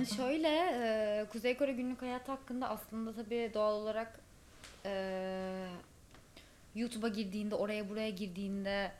Yani 0.00 0.16
şöyle 0.16 0.48
e, 0.48 1.26
Kuzey 1.32 1.56
Kore 1.56 1.72
günlük 1.72 2.02
hayatı 2.02 2.32
hakkında 2.32 2.68
aslında 2.68 3.12
tabii 3.12 3.50
doğal 3.54 3.74
olarak 3.74 4.20
e, 4.84 5.66
YouTube'a 6.74 7.08
girdiğinde 7.08 7.54
oraya 7.54 7.88
buraya 7.88 8.10
girdiğinde 8.10 8.92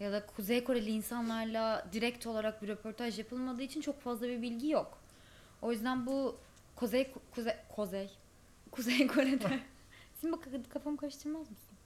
ya 0.00 0.12
da 0.12 0.26
Kuzey 0.26 0.64
Koreli 0.64 0.90
insanlarla 0.90 1.86
direkt 1.92 2.26
olarak 2.26 2.62
bir 2.62 2.68
röportaj 2.68 3.18
yapılmadığı 3.18 3.62
için 3.62 3.80
çok 3.80 4.00
fazla 4.00 4.28
bir 4.28 4.42
bilgi 4.42 4.68
yok. 4.68 4.98
O 5.62 5.72
yüzden 5.72 6.06
bu 6.06 6.36
Kuzey 6.76 7.12
Kuzey 7.34 7.54
Kuzey 7.76 8.10
Kuzey 8.70 9.06
Kore'de 9.06 9.60
Şimdi 10.20 10.32
bak 10.32 10.48
kafamı 10.70 10.96
karıştırmaz 10.96 11.50
mısın? 11.50 11.78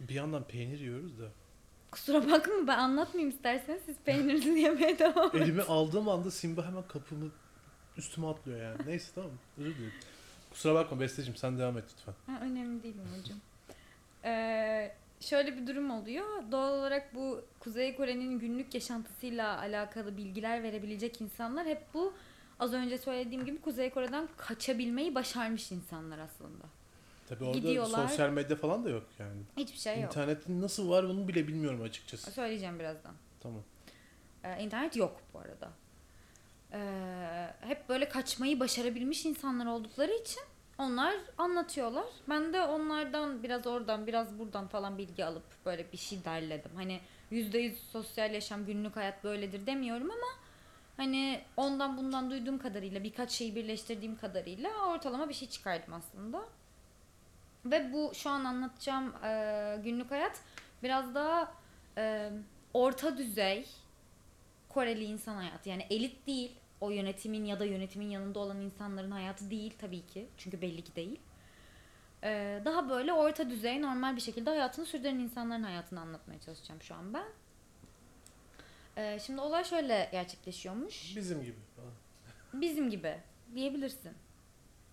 Bir 0.00 0.14
yandan 0.14 0.44
peynir 0.44 0.80
yiyoruz 0.80 1.18
da. 1.18 1.28
Kusura 1.90 2.30
bakma 2.30 2.66
ben 2.66 2.78
anlatmayayım 2.78 3.30
isterseniz 3.36 3.82
siz 3.86 3.96
peynirli 4.04 4.60
yemeye 4.60 4.98
devam 4.98 5.28
edin. 5.28 5.38
Elimi 5.38 5.62
aldığım 5.62 6.08
anda 6.08 6.30
Simba 6.30 6.66
hemen 6.66 6.82
kapımı 6.88 7.30
üstüme 7.96 8.26
atlıyor 8.26 8.62
yani. 8.62 8.78
Neyse 8.86 9.10
tamam 9.14 9.30
özür 9.58 9.74
dilerim. 9.76 9.92
Kusura 10.50 10.74
bakma 10.74 11.00
Besteciğim 11.00 11.36
sen 11.36 11.58
devam 11.58 11.78
et 11.78 11.84
lütfen. 11.92 12.14
Ha, 12.34 12.40
önemli 12.44 12.82
değil 12.82 12.94
hocam. 13.18 13.38
Ee, 14.24 14.92
şöyle 15.20 15.56
bir 15.56 15.66
durum 15.66 15.90
oluyor. 15.90 16.26
Doğal 16.52 16.72
olarak 16.78 17.14
bu 17.14 17.44
Kuzey 17.60 17.96
Kore'nin 17.96 18.38
günlük 18.38 18.74
yaşantısıyla 18.74 19.58
alakalı 19.58 20.16
bilgiler 20.16 20.62
verebilecek 20.62 21.20
insanlar 21.20 21.66
hep 21.66 21.94
bu 21.94 22.12
az 22.58 22.72
önce 22.72 22.98
söylediğim 22.98 23.44
gibi 23.44 23.60
Kuzey 23.60 23.90
Kore'den 23.90 24.28
kaçabilmeyi 24.36 25.14
başarmış 25.14 25.72
insanlar 25.72 26.18
aslında. 26.18 26.64
Tabii 27.28 27.44
orada 27.44 27.58
Gidiyorlar. 27.58 28.08
sosyal 28.08 28.30
medya 28.30 28.56
falan 28.56 28.84
da 28.84 28.90
yok 28.90 29.06
yani. 29.18 29.42
Hiçbir 29.56 29.78
şey 29.78 29.94
yok. 30.00 30.04
İnternetin 30.04 30.62
nasıl 30.62 30.90
var 30.90 31.02
onu 31.02 31.28
bile 31.28 31.48
bilmiyorum 31.48 31.82
açıkçası. 31.82 32.30
Söyleyeceğim 32.30 32.78
birazdan. 32.78 33.14
Tamam. 33.40 33.62
Ee, 34.44 34.62
internet 34.64 34.96
yok 34.96 35.20
bu 35.34 35.38
arada. 35.38 35.70
Ee, 36.72 37.54
hep 37.60 37.88
böyle 37.88 38.08
kaçmayı 38.08 38.60
başarabilmiş 38.60 39.24
insanlar 39.24 39.66
oldukları 39.66 40.12
için 40.12 40.42
onlar 40.78 41.14
anlatıyorlar. 41.38 42.06
Ben 42.28 42.52
de 42.52 42.62
onlardan 42.62 43.42
biraz 43.42 43.66
oradan 43.66 44.06
biraz 44.06 44.38
buradan 44.38 44.68
falan 44.68 44.98
bilgi 44.98 45.24
alıp 45.24 45.44
böyle 45.66 45.92
bir 45.92 45.96
şey 45.96 46.24
derledim. 46.24 46.70
Hani 46.74 47.00
yüzde 47.30 47.58
yüz 47.58 47.78
sosyal 47.92 48.34
yaşam 48.34 48.66
günlük 48.66 48.96
hayat 48.96 49.24
böyledir 49.24 49.66
demiyorum 49.66 50.10
ama 50.10 50.26
hani 50.96 51.40
ondan 51.56 51.96
bundan 51.96 52.30
duyduğum 52.30 52.58
kadarıyla 52.58 53.04
birkaç 53.04 53.30
şeyi 53.30 53.54
birleştirdiğim 53.54 54.16
kadarıyla 54.16 54.70
ortalama 54.86 55.28
bir 55.28 55.34
şey 55.34 55.48
çıkardım 55.48 55.94
aslında. 55.94 56.44
Ve 57.70 57.92
bu 57.92 58.12
şu 58.14 58.30
an 58.30 58.44
anlatacağım 58.44 59.14
e, 59.24 59.80
günlük 59.84 60.10
hayat 60.10 60.40
biraz 60.82 61.14
daha 61.14 61.52
e, 61.98 62.30
orta 62.74 63.18
düzey 63.18 63.66
Koreli 64.68 65.04
insan 65.04 65.36
hayatı. 65.36 65.68
Yani 65.68 65.86
elit 65.90 66.26
değil. 66.26 66.56
O 66.80 66.90
yönetimin 66.90 67.44
ya 67.44 67.60
da 67.60 67.64
yönetimin 67.64 68.10
yanında 68.10 68.38
olan 68.38 68.60
insanların 68.60 69.10
hayatı 69.10 69.50
değil 69.50 69.74
tabii 69.78 70.06
ki. 70.06 70.28
Çünkü 70.38 70.60
belli 70.62 70.82
ki 70.82 70.96
değil. 70.96 71.20
Ee, 72.24 72.62
daha 72.64 72.90
böyle 72.90 73.12
orta 73.12 73.50
düzey 73.50 73.82
normal 73.82 74.16
bir 74.16 74.20
şekilde 74.20 74.50
hayatını 74.50 74.86
sürdüren 74.86 75.18
insanların 75.18 75.62
hayatını 75.62 76.00
anlatmaya 76.00 76.40
çalışacağım 76.40 76.82
şu 76.82 76.94
an 76.94 77.14
ben. 77.14 77.26
Ee, 78.96 79.18
şimdi 79.18 79.40
olay 79.40 79.64
şöyle 79.64 80.08
gerçekleşiyormuş. 80.12 81.16
Bizim 81.16 81.42
gibi 81.42 81.56
falan. 81.76 81.92
Bizim 82.62 82.90
gibi 82.90 83.16
diyebilirsin. 83.54 84.12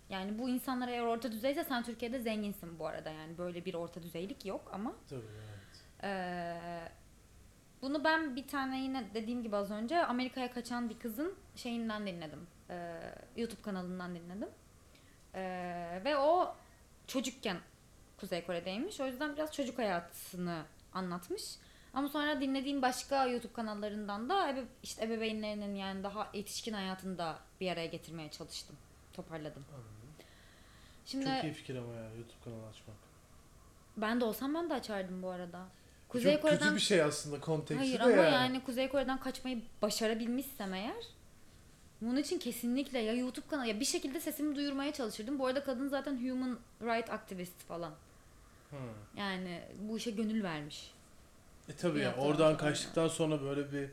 Yani 0.09 0.39
bu 0.39 0.49
insanlar 0.49 0.87
eğer 0.87 1.01
orta 1.01 1.31
düzeyse 1.31 1.63
sen 1.63 1.83
Türkiye'de 1.83 2.19
zenginsin 2.19 2.79
bu 2.79 2.87
arada. 2.87 3.09
Yani 3.09 3.37
böyle 3.37 3.65
bir 3.65 3.73
orta 3.73 4.03
düzeylik 4.03 4.45
yok 4.45 4.69
ama 4.73 4.95
Tabii 5.09 5.21
evet. 5.21 5.83
ee, 6.03 6.91
bunu 7.81 8.03
ben 8.03 8.35
bir 8.35 8.47
tane 8.47 8.81
yine 8.81 9.03
dediğim 9.13 9.43
gibi 9.43 9.55
az 9.55 9.71
önce 9.71 10.05
Amerika'ya 10.05 10.51
kaçan 10.51 10.89
bir 10.89 10.99
kızın 10.99 11.35
şeyinden 11.55 12.07
dinledim. 12.07 12.47
Ee, 12.69 12.99
YouTube 13.37 13.61
kanalından 13.61 14.15
dinledim. 14.15 14.49
Ee, 15.35 16.01
ve 16.05 16.17
o 16.17 16.55
çocukken 17.07 17.57
Kuzey 18.19 18.45
Kore'deymiş. 18.45 18.99
O 18.99 19.05
yüzden 19.05 19.35
biraz 19.35 19.53
çocuk 19.53 19.77
hayatını 19.77 20.63
anlatmış. 20.93 21.43
Ama 21.93 22.07
sonra 22.07 22.41
dinlediğim 22.41 22.81
başka 22.81 23.25
YouTube 23.25 23.53
kanallarından 23.53 24.29
da 24.29 24.49
ebe, 24.49 24.63
işte 24.83 25.05
ebeveynlerinin 25.05 25.75
yani 25.75 26.03
daha 26.03 26.29
yetişkin 26.33 26.73
hayatını 26.73 27.17
da 27.17 27.39
bir 27.61 27.71
araya 27.71 27.87
getirmeye 27.87 28.31
çalıştım. 28.31 28.75
Toparladım. 29.15 29.65
Anladım. 29.73 29.91
Şimdi 31.05 31.25
Çok 31.25 31.43
iyi 31.43 31.53
fikir 31.53 31.75
ama 31.75 31.93
ya 31.93 32.03
YouTube 32.03 32.43
kanalı 32.43 32.67
açmak. 32.67 32.95
ben 33.97 34.21
de 34.21 34.25
olsam 34.25 34.53
ben 34.53 34.69
de 34.69 34.73
açardım 34.73 35.23
bu 35.23 35.29
arada. 35.29 35.65
Kuzey 36.09 36.33
Çok 36.33 36.41
Kore'den 36.41 36.59
kötü 36.59 36.75
bir 36.75 36.79
şey 36.81 37.01
aslında 37.01 37.39
konteksti 37.39 37.97
Hayır 37.97 37.99
de 37.99 38.03
ama 38.03 38.35
yani. 38.35 38.63
Kuzey 38.63 38.89
Kore'den 38.89 39.19
kaçmayı 39.19 39.61
başarabilmişsem 39.81 40.73
eğer 40.73 41.03
bunun 42.01 42.17
için 42.17 42.39
kesinlikle 42.39 42.99
ya 42.99 43.13
YouTube 43.13 43.47
kanalı 43.47 43.67
ya 43.67 43.79
bir 43.79 43.85
şekilde 43.85 44.19
sesimi 44.19 44.55
duyurmaya 44.55 44.93
çalışırdım. 44.93 45.39
Bu 45.39 45.47
arada 45.47 45.63
kadın 45.63 45.87
zaten 45.87 46.29
human 46.29 46.59
right 46.81 47.09
aktivist 47.09 47.59
falan. 47.67 47.91
Hı. 48.69 48.75
Yani 49.17 49.61
bu 49.79 49.97
işe 49.97 50.11
gönül 50.11 50.43
vermiş. 50.43 50.91
E 51.69 51.73
tabii 51.73 51.99
ya 51.99 52.15
oradan 52.15 52.57
kaçtıktan 52.57 53.07
sonra 53.07 53.41
böyle 53.41 53.71
bir 53.71 53.89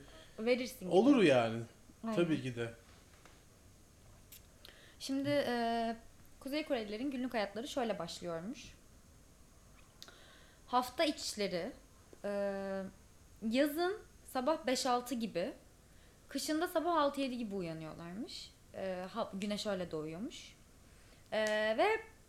Verirsin. 0.46 0.80
gibi. 0.80 0.90
olur 0.90 1.22
yani. 1.22 1.62
Aynen. 2.04 2.16
Tabii 2.16 2.42
ki 2.42 2.56
de. 2.56 2.74
Şimdi 5.02 5.44
e, 5.46 5.96
Kuzey 6.40 6.64
Korelilerin 6.64 7.10
günlük 7.10 7.34
hayatları 7.34 7.68
şöyle 7.68 7.98
başlıyormuş. 7.98 8.74
Hafta 10.66 11.04
içleri 11.04 11.72
e, 12.24 12.30
yazın 13.50 13.98
sabah 14.24 14.66
5-6 14.66 15.14
gibi, 15.14 15.52
kışında 16.28 16.68
sabah 16.68 16.94
6-7 16.94 17.34
gibi 17.34 17.54
uyanıyorlarmış. 17.54 18.52
E, 18.74 19.06
ha- 19.14 19.30
güneş 19.34 19.66
öyle 19.66 19.90
doğuyormuş. 19.90 20.56
E, 21.32 21.44
ve 21.78 21.86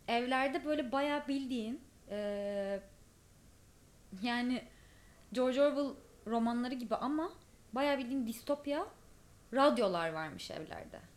evlerde 0.08 0.64
böyle 0.64 0.92
bayağı 0.92 1.28
bildiğin 1.28 1.80
e, 2.10 2.80
yani 4.22 4.64
George 5.32 5.62
Orwell 5.62 5.94
romanları 6.26 6.74
gibi 6.74 6.94
ama 6.96 7.32
bayağı 7.72 7.98
bildiğin 7.98 8.26
distopya 8.26 8.86
radyolar 9.52 10.12
varmış 10.12 10.50
evlerde. 10.50 11.13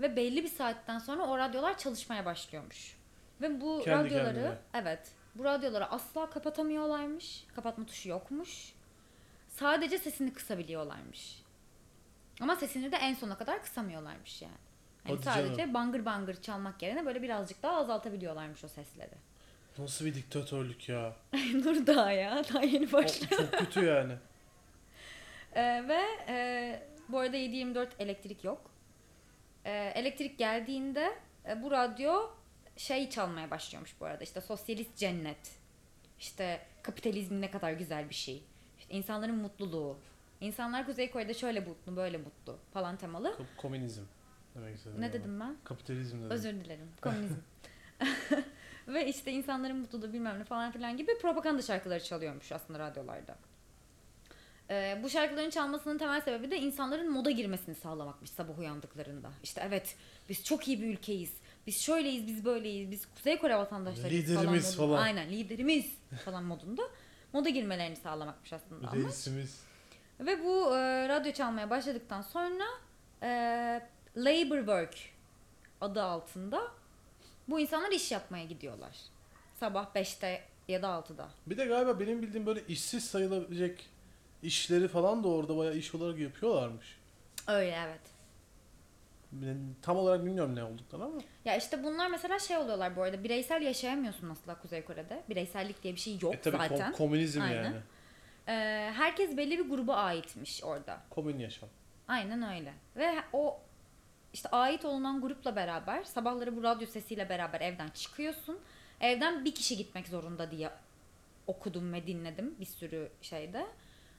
Ve 0.00 0.16
belli 0.16 0.42
bir 0.44 0.48
saatten 0.48 0.98
sonra 0.98 1.22
o 1.26 1.38
radyolar 1.38 1.78
çalışmaya 1.78 2.24
başlıyormuş. 2.24 2.96
Ve 3.40 3.60
bu 3.60 3.80
Kendi 3.84 4.04
radyoları 4.10 4.34
kendine. 4.34 4.54
evet 4.74 5.10
bu 5.34 5.44
radyoları 5.44 5.86
asla 5.90 6.30
kapatamıyorlarmış. 6.30 7.44
Kapatma 7.56 7.86
tuşu 7.86 8.08
yokmuş. 8.08 8.72
Sadece 9.48 9.98
sesini 9.98 10.32
kısabiliyorlarmış. 10.34 11.42
Ama 12.40 12.56
sesini 12.56 12.92
de 12.92 12.96
en 12.96 13.14
sona 13.14 13.38
kadar 13.38 13.62
kısamıyorlarmış 13.62 14.42
yani. 14.42 14.52
Yani 15.08 15.16
Hadi 15.16 15.24
sadece 15.24 15.54
canım. 15.56 15.74
bangır 15.74 16.04
bangır 16.04 16.42
çalmak 16.42 16.82
yerine 16.82 17.06
böyle 17.06 17.22
birazcık 17.22 17.62
daha 17.62 17.76
azaltabiliyorlarmış 17.76 18.64
o 18.64 18.68
sesleri. 18.68 19.14
Nasıl 19.78 20.04
bir 20.04 20.14
diktatörlük 20.14 20.88
ya. 20.88 21.16
Dur 21.64 21.86
daha 21.86 22.12
ya. 22.12 22.42
Daha 22.54 22.62
yeni 22.62 22.88
O, 22.88 22.92
başladı. 22.92 23.34
çok 23.36 23.52
kötü 23.52 23.84
yani. 23.84 24.12
Ee, 25.54 25.84
ve 25.88 26.00
e, 26.28 26.82
bu 27.08 27.18
arada 27.18 27.36
7-24 27.36 27.88
elektrik 27.98 28.44
yok. 28.44 28.65
Ee, 29.66 29.92
elektrik 29.94 30.38
geldiğinde 30.38 31.12
e, 31.48 31.62
bu 31.62 31.70
radyo 31.70 32.30
şey 32.76 33.10
çalmaya 33.10 33.50
başlıyormuş 33.50 34.00
bu 34.00 34.06
arada. 34.06 34.24
İşte 34.24 34.40
sosyalist 34.40 34.96
cennet. 34.96 35.58
İşte 36.18 36.60
kapitalizm 36.82 37.40
ne 37.40 37.50
kadar 37.50 37.72
güzel 37.72 38.08
bir 38.08 38.14
şey. 38.14 38.42
İşte 38.78 38.94
insanların 38.94 39.36
mutluluğu. 39.36 39.98
İnsanlar 40.40 40.86
Kuzey 40.86 41.10
Kore'de 41.10 41.34
şöyle 41.34 41.60
mutlu, 41.60 41.96
böyle 41.96 42.16
mutlu 42.18 42.58
falan 42.72 42.96
temalı. 42.96 43.28
Ko- 43.28 43.56
Komünizm 43.56 44.02
demek 44.54 44.76
istedim. 44.76 45.00
Ne 45.00 45.04
yani. 45.04 45.12
dedim 45.14 45.40
ben? 45.40 45.56
Kapitalizm 45.64 46.18
dedim. 46.18 46.30
Özür 46.30 46.52
dilerim. 46.54 46.88
Komünizm. 47.02 47.34
Ve 48.88 49.08
işte 49.08 49.32
insanların 49.32 49.76
mutluluğu 49.76 50.12
bilmem 50.12 50.38
ne 50.40 50.44
falan 50.44 50.72
filan 50.72 50.96
gibi 50.96 51.18
propaganda 51.18 51.62
şarkıları 51.62 52.02
çalıyormuş 52.04 52.52
aslında 52.52 52.78
radyolarda. 52.78 53.36
Ee, 54.70 55.00
bu 55.02 55.10
şarkıların 55.10 55.50
çalmasının 55.50 55.98
temel 55.98 56.20
sebebi 56.20 56.50
de 56.50 56.58
insanların 56.58 57.10
moda 57.12 57.30
girmesini 57.30 57.74
sağlamakmış 57.74 58.30
sabah 58.30 58.58
uyandıklarında. 58.58 59.30
İşte 59.42 59.62
evet 59.66 59.96
biz 60.28 60.44
çok 60.44 60.68
iyi 60.68 60.82
bir 60.82 60.86
ülkeyiz. 60.86 61.32
Biz 61.66 61.80
şöyleyiz, 61.82 62.26
biz 62.26 62.44
böyleyiz. 62.44 62.90
Biz 62.90 63.06
Kuzey 63.14 63.38
Kore 63.38 63.56
vatandaşlarıyız 63.56 64.30
Liderimiz 64.30 64.76
falan. 64.76 64.88
falan. 64.88 65.02
Aynen 65.02 65.30
liderimiz 65.30 65.86
falan 66.24 66.44
modunda. 66.44 66.82
Moda 67.32 67.48
girmelerini 67.48 67.96
sağlamakmış 67.96 68.52
aslında. 68.52 68.88
Ama 68.88 68.96
Reisimiz. 69.04 69.60
ve 70.20 70.44
bu 70.44 70.76
e, 70.76 71.08
radyo 71.08 71.32
çalmaya 71.32 71.70
başladıktan 71.70 72.22
sonra 72.22 72.64
e, 73.22 73.28
labor 74.16 74.56
work 74.58 74.94
adı 75.80 76.02
altında 76.02 76.62
bu 77.48 77.60
insanlar 77.60 77.90
iş 77.90 78.12
yapmaya 78.12 78.44
gidiyorlar. 78.44 78.96
Sabah 79.54 79.94
5'te 79.94 80.42
ya 80.68 80.82
da 80.82 80.86
6'da. 80.86 81.28
Bir 81.46 81.56
de 81.56 81.64
galiba 81.64 82.00
benim 82.00 82.22
bildiğim 82.22 82.46
böyle 82.46 82.66
işsiz 82.68 83.04
sayılabilecek 83.04 83.86
işleri 84.46 84.88
falan 84.88 85.24
da 85.24 85.28
orada 85.28 85.56
bayağı 85.56 85.76
iş 85.76 85.94
olarak 85.94 86.18
yapıyorlarmış. 86.18 86.98
Öyle 87.46 87.76
evet. 87.86 88.00
Ben 89.32 89.56
tam 89.82 89.96
olarak 89.96 90.24
bilmiyorum 90.24 90.56
ne 90.56 90.64
olduklarını 90.64 91.04
ama. 91.04 91.20
Ya 91.44 91.56
işte 91.56 91.84
bunlar 91.84 92.10
mesela 92.10 92.38
şey 92.38 92.56
oluyorlar 92.56 92.96
bu 92.96 93.02
arada 93.02 93.24
bireysel 93.24 93.62
yaşayamıyorsun 93.62 94.30
asla 94.30 94.60
Kuzey 94.60 94.84
Kore'de. 94.84 95.22
Bireysellik 95.28 95.82
diye 95.82 95.94
bir 95.94 96.00
şey 96.00 96.18
yok 96.22 96.34
e 96.34 96.40
tabii 96.40 96.56
ko- 96.56 96.68
zaten. 96.68 96.92
komünizm 96.92 97.40
Aynen. 97.40 97.64
yani. 97.64 97.76
E, 98.48 98.52
herkes 98.92 99.36
belli 99.36 99.58
bir 99.58 99.68
gruba 99.70 99.94
aitmiş 99.94 100.64
orada. 100.64 101.00
Komün 101.10 101.38
yaşam. 101.38 101.68
Aynen 102.08 102.54
öyle. 102.54 102.72
Ve 102.96 103.14
o 103.32 103.60
işte 104.32 104.48
ait 104.48 104.84
olunan 104.84 105.20
grupla 105.20 105.56
beraber 105.56 106.04
sabahları 106.04 106.56
bu 106.56 106.62
radyo 106.62 106.86
sesiyle 106.86 107.28
beraber 107.28 107.60
evden 107.60 107.88
çıkıyorsun. 107.88 108.58
Evden 109.00 109.44
bir 109.44 109.54
kişi 109.54 109.76
gitmek 109.76 110.08
zorunda 110.08 110.50
diye 110.50 110.70
okudum 111.46 111.92
ve 111.92 112.06
dinledim 112.06 112.54
bir 112.60 112.66
sürü 112.66 113.08
şeyde. 113.22 113.66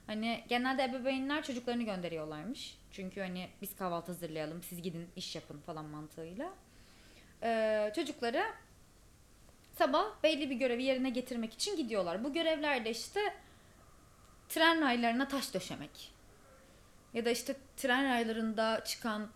Hani 0.08 0.44
genelde 0.48 0.84
ebeveynler 0.84 1.42
çocuklarını 1.42 1.82
gönderiyorlarmış. 1.82 2.78
Çünkü 2.92 3.20
hani 3.20 3.48
biz 3.62 3.76
kahvaltı 3.76 4.12
hazırlayalım, 4.12 4.62
siz 4.62 4.82
gidin 4.82 5.08
iş 5.16 5.36
yapın 5.36 5.60
falan 5.60 5.84
mantığıyla. 5.84 6.54
Ee, 7.42 7.92
çocukları 7.94 8.44
sabah 9.78 10.22
belli 10.22 10.50
bir 10.50 10.56
görevi 10.56 10.82
yerine 10.82 11.10
getirmek 11.10 11.54
için 11.54 11.76
gidiyorlar. 11.76 12.24
Bu 12.24 12.32
görevlerde 12.32 12.90
işte 12.90 13.20
tren 14.48 14.80
raylarına 14.80 15.28
taş 15.28 15.54
döşemek. 15.54 16.12
Ya 17.14 17.24
da 17.24 17.30
işte 17.30 17.56
tren 17.76 18.04
raylarında 18.04 18.84
çıkan 18.84 19.28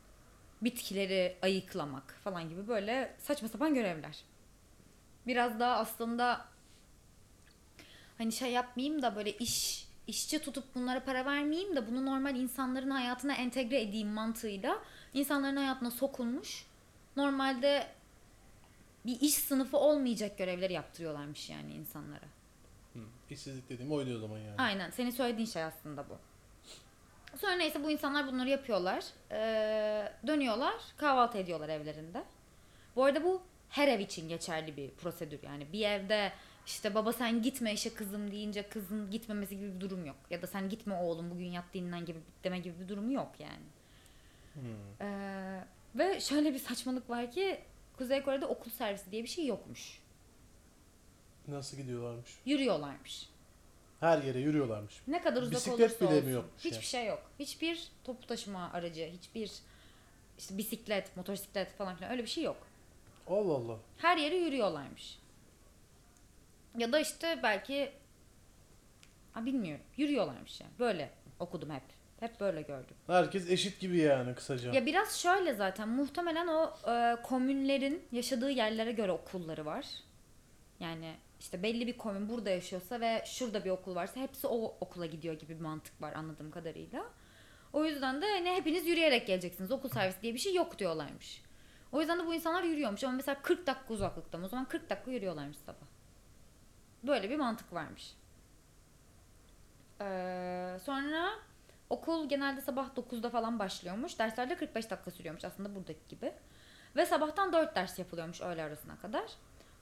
bitkileri 0.62 1.36
ayıklamak 1.42 2.14
falan 2.24 2.48
gibi 2.48 2.68
böyle 2.68 3.16
saçma 3.18 3.48
sapan 3.48 3.74
görevler. 3.74 4.24
Biraz 5.26 5.60
daha 5.60 5.76
aslında 5.76 6.44
hani 8.18 8.32
şey 8.32 8.52
yapmayayım 8.52 9.02
da 9.02 9.16
böyle 9.16 9.32
iş 9.32 9.91
işçi 10.06 10.38
tutup 10.38 10.74
bunlara 10.74 11.04
para 11.04 11.24
vermeyeyim 11.24 11.76
de 11.76 11.86
bunu 11.86 12.06
normal 12.06 12.36
insanların 12.36 12.90
hayatına 12.90 13.34
entegre 13.34 13.80
edeyim 13.80 14.08
mantığıyla 14.08 14.78
insanların 15.14 15.56
hayatına 15.56 15.90
sokulmuş. 15.90 16.66
Normalde 17.16 17.86
bir 19.06 19.20
iş 19.20 19.34
sınıfı 19.34 19.76
olmayacak 19.76 20.38
görevleri 20.38 20.72
yaptırıyorlarmış 20.72 21.50
yani 21.50 21.72
insanlara. 21.72 22.26
Hı. 22.92 22.98
İşsizlik 23.30 23.68
dediğim 23.68 23.92
oydu 23.92 24.16
o 24.16 24.18
zaman 24.18 24.38
yani. 24.38 24.56
Aynen. 24.58 24.90
Senin 24.90 25.10
söylediğin 25.10 25.46
şey 25.46 25.64
aslında 25.64 26.08
bu. 26.08 26.18
Sonra 27.38 27.52
neyse 27.52 27.84
bu 27.84 27.90
insanlar 27.90 28.26
bunları 28.26 28.48
yapıyorlar. 28.48 29.04
Ee, 29.30 30.12
dönüyorlar. 30.26 30.74
Kahvaltı 30.96 31.38
ediyorlar 31.38 31.68
evlerinde. 31.68 32.24
Bu 32.96 33.04
arada 33.04 33.24
bu 33.24 33.42
her 33.68 33.88
ev 33.88 34.00
için 34.00 34.28
geçerli 34.28 34.76
bir 34.76 34.90
prosedür. 34.90 35.42
Yani 35.42 35.72
bir 35.72 35.86
evde 35.86 36.32
işte 36.66 36.94
baba 36.94 37.12
sen 37.12 37.42
gitme 37.42 37.72
işe 37.72 37.94
kızım 37.94 38.30
deyince 38.30 38.68
kızın 38.68 39.10
gitmemesi 39.10 39.58
gibi 39.58 39.74
bir 39.74 39.80
durum 39.80 40.06
yok. 40.06 40.16
Ya 40.30 40.42
da 40.42 40.46
sen 40.46 40.68
gitme 40.68 40.94
oğlum 40.94 41.30
bugün 41.30 41.46
yat 41.46 41.64
dinlen 41.74 42.04
gibi 42.04 42.18
deme 42.44 42.58
gibi 42.58 42.80
bir 42.80 42.88
durumu 42.88 43.12
yok 43.12 43.30
yani. 43.38 43.64
Hı. 44.54 44.60
Ee, 45.04 45.64
ve 45.94 46.20
şöyle 46.20 46.54
bir 46.54 46.58
saçmalık 46.58 47.10
var 47.10 47.30
ki 47.30 47.60
Kuzey 47.98 48.22
Kore'de 48.22 48.46
okul 48.46 48.70
servisi 48.70 49.10
diye 49.10 49.22
bir 49.22 49.28
şey 49.28 49.46
yokmuş. 49.46 49.98
Nasıl 51.48 51.76
gidiyorlarmış? 51.76 52.30
Yürüyorlarmış. 52.46 53.28
Her 54.00 54.22
yere 54.22 54.38
yürüyorlarmış. 54.38 54.94
Ne 55.06 55.22
kadar 55.22 55.42
uzak 55.42 55.52
Bisiklet 55.54 55.80
olursa 55.80 56.00
bile 56.00 56.10
mi 56.10 56.18
olsun. 56.18 56.30
yokmuş 56.30 56.64
Hiçbir 56.64 56.74
yani? 56.74 56.84
şey 56.84 57.06
yok. 57.06 57.22
Hiçbir 57.38 57.88
toplu 58.04 58.26
taşıma 58.26 58.70
aracı, 58.72 59.10
hiçbir 59.12 59.52
işte 60.38 60.58
bisiklet, 60.58 61.16
motosiklet 61.16 61.72
falan 61.76 61.96
filan 61.96 62.12
öyle 62.12 62.22
bir 62.22 62.28
şey 62.28 62.44
yok. 62.44 62.56
Allah 63.28 63.52
Allah. 63.54 63.78
Her 63.98 64.16
yere 64.16 64.36
yürüyorlarmış. 64.36 65.18
Ya 66.78 66.92
da 66.92 67.00
işte 67.00 67.40
belki 67.42 67.92
ha, 69.32 69.46
bilmiyorum. 69.46 69.84
Yürüyorlarmış 69.96 70.60
yani. 70.60 70.72
Böyle 70.78 71.10
okudum 71.38 71.70
hep. 71.70 71.82
Hep 72.20 72.40
böyle 72.40 72.62
gördüm. 72.62 72.96
Herkes 73.06 73.50
eşit 73.50 73.80
gibi 73.80 73.98
yani 73.98 74.34
kısaca. 74.34 74.72
Ya 74.72 74.86
biraz 74.86 75.18
şöyle 75.18 75.54
zaten 75.54 75.88
muhtemelen 75.88 76.46
o 76.46 76.76
e, 76.90 77.16
komünlerin 77.22 78.02
yaşadığı 78.12 78.50
yerlere 78.50 78.92
göre 78.92 79.12
okulları 79.12 79.64
var. 79.64 79.86
Yani 80.80 81.14
işte 81.40 81.62
belli 81.62 81.86
bir 81.86 81.96
komün 81.96 82.28
burada 82.28 82.50
yaşıyorsa 82.50 83.00
ve 83.00 83.22
şurada 83.26 83.64
bir 83.64 83.70
okul 83.70 83.94
varsa 83.94 84.20
hepsi 84.20 84.46
o 84.46 84.76
okula 84.80 85.06
gidiyor 85.06 85.34
gibi 85.34 85.56
bir 85.56 85.60
mantık 85.60 86.02
var 86.02 86.12
anladığım 86.12 86.50
kadarıyla. 86.50 87.04
O 87.72 87.84
yüzden 87.84 88.22
de 88.22 88.26
hani 88.26 88.50
hepiniz 88.50 88.86
yürüyerek 88.86 89.26
geleceksiniz. 89.26 89.70
Okul 89.70 89.88
servisi 89.88 90.22
diye 90.22 90.34
bir 90.34 90.38
şey 90.38 90.54
yok 90.54 90.78
diyorlarmış. 90.78 91.42
O 91.92 92.00
yüzden 92.00 92.18
de 92.18 92.26
bu 92.26 92.34
insanlar 92.34 92.62
yürüyormuş 92.62 93.04
ama 93.04 93.16
mesela 93.16 93.42
40 93.42 93.66
dakika 93.66 93.94
uzaklıkta? 93.94 94.38
O 94.44 94.48
zaman 94.48 94.68
40 94.68 94.90
dakika 94.90 95.10
yürüyorlarmış 95.10 95.56
sabah. 95.56 95.91
Böyle 97.02 97.30
bir 97.30 97.36
mantık 97.36 97.72
varmış. 97.72 98.14
Ee, 100.00 100.76
sonra 100.82 101.30
okul 101.90 102.28
genelde 102.28 102.60
sabah 102.60 102.88
9'da 102.96 103.30
falan 103.30 103.58
başlıyormuş. 103.58 104.18
Dersler 104.18 104.50
de 104.50 104.56
45 104.56 104.90
dakika 104.90 105.10
sürüyormuş 105.10 105.44
aslında 105.44 105.74
buradaki 105.74 106.08
gibi. 106.08 106.32
Ve 106.96 107.06
sabahtan 107.06 107.52
4 107.52 107.76
ders 107.76 107.98
yapılıyormuş 107.98 108.40
öğle 108.40 108.62
arasına 108.62 108.96
kadar. 108.98 109.24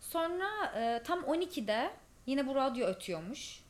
Sonra 0.00 0.72
e, 0.76 1.02
tam 1.02 1.20
12'de 1.20 1.90
yine 2.26 2.46
bu 2.46 2.54
radyo 2.54 2.86
ötüyormuş. 2.86 3.60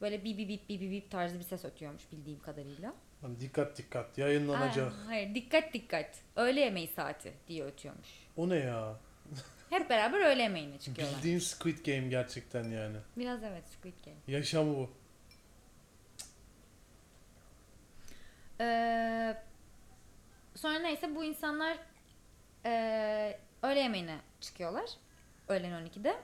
Böyle 0.00 0.24
bip 0.24 0.38
bip 0.38 0.48
bip 0.48 0.68
bip 0.68 0.80
bip 0.80 1.10
tarzı 1.10 1.38
bir 1.38 1.44
ses 1.44 1.64
ötüyormuş 1.64 2.02
bildiğim 2.12 2.40
kadarıyla. 2.40 2.92
Hani 3.20 3.40
dikkat 3.40 3.78
dikkat 3.78 4.18
yayınlanacak. 4.18 4.92
Aa, 4.92 5.06
hayır 5.06 5.34
dikkat 5.34 5.72
dikkat. 5.72 6.18
Öğle 6.36 6.60
yemeği 6.60 6.88
saati 6.88 7.32
diye 7.48 7.64
ötüyormuş. 7.64 8.08
O 8.36 8.48
ne 8.48 8.56
ya? 8.56 8.96
Hep 9.70 9.90
beraber 9.90 10.20
öğle 10.20 10.42
yemeğine 10.42 10.78
çıkıyorlar. 10.78 11.16
Bildiğin 11.16 11.38
Squid 11.38 11.86
Game 11.86 12.08
gerçekten 12.08 12.64
yani. 12.64 12.96
Biraz 13.16 13.42
evet 13.42 13.64
Squid 13.68 14.04
Game. 14.04 14.16
Yaşamı 14.28 14.76
bu. 14.76 14.90
Ee, 18.60 19.36
sonra 20.54 20.78
neyse 20.78 21.14
bu 21.14 21.24
insanlar 21.24 21.78
ee, 22.66 23.38
öğle 23.62 23.80
yemeğine 23.80 24.18
çıkıyorlar. 24.40 24.90
Öğlen 25.48 25.86
12'de. 25.86 26.16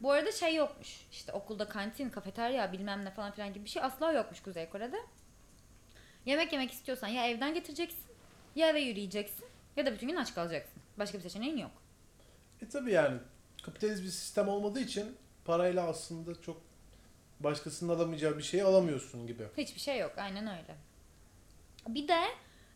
Bu 0.00 0.10
arada 0.12 0.32
şey 0.32 0.54
yokmuş. 0.54 1.06
İşte 1.12 1.32
okulda 1.32 1.68
kantin, 1.68 2.10
kafeterya 2.10 2.72
bilmem 2.72 3.04
ne 3.04 3.10
falan 3.10 3.32
filan 3.32 3.52
gibi 3.52 3.64
bir 3.64 3.70
şey 3.70 3.82
asla 3.82 4.12
yokmuş 4.12 4.40
Kuzey 4.40 4.68
Kore'de. 4.68 5.00
Yemek 6.26 6.52
yemek 6.52 6.72
istiyorsan 6.72 7.08
ya 7.08 7.26
evden 7.26 7.54
getireceksin 7.54 8.04
ya 8.56 8.68
eve 8.68 8.80
yürüyeceksin 8.80 9.46
ya 9.76 9.86
da 9.86 9.92
bütün 9.92 10.08
gün 10.08 10.16
aç 10.16 10.34
kalacaksın. 10.34 10.82
Başka 10.98 11.18
bir 11.18 11.22
seçeneğin 11.22 11.56
yok. 11.56 11.83
E 12.62 12.68
tabi 12.68 12.92
yani 12.92 13.18
kapitalist 13.62 14.02
bir 14.02 14.08
sistem 14.08 14.48
olmadığı 14.48 14.80
için 14.80 15.16
parayla 15.44 15.86
aslında 15.88 16.40
çok 16.40 16.62
başkasının 17.40 17.96
alamayacağı 17.96 18.38
bir 18.38 18.42
şeyi 18.42 18.64
alamıyorsun 18.64 19.26
gibi. 19.26 19.44
Hiçbir 19.56 19.80
şey 19.80 19.98
yok. 19.98 20.12
Aynen 20.16 20.46
öyle. 20.46 20.76
Bir 21.88 22.08
de 22.08 22.20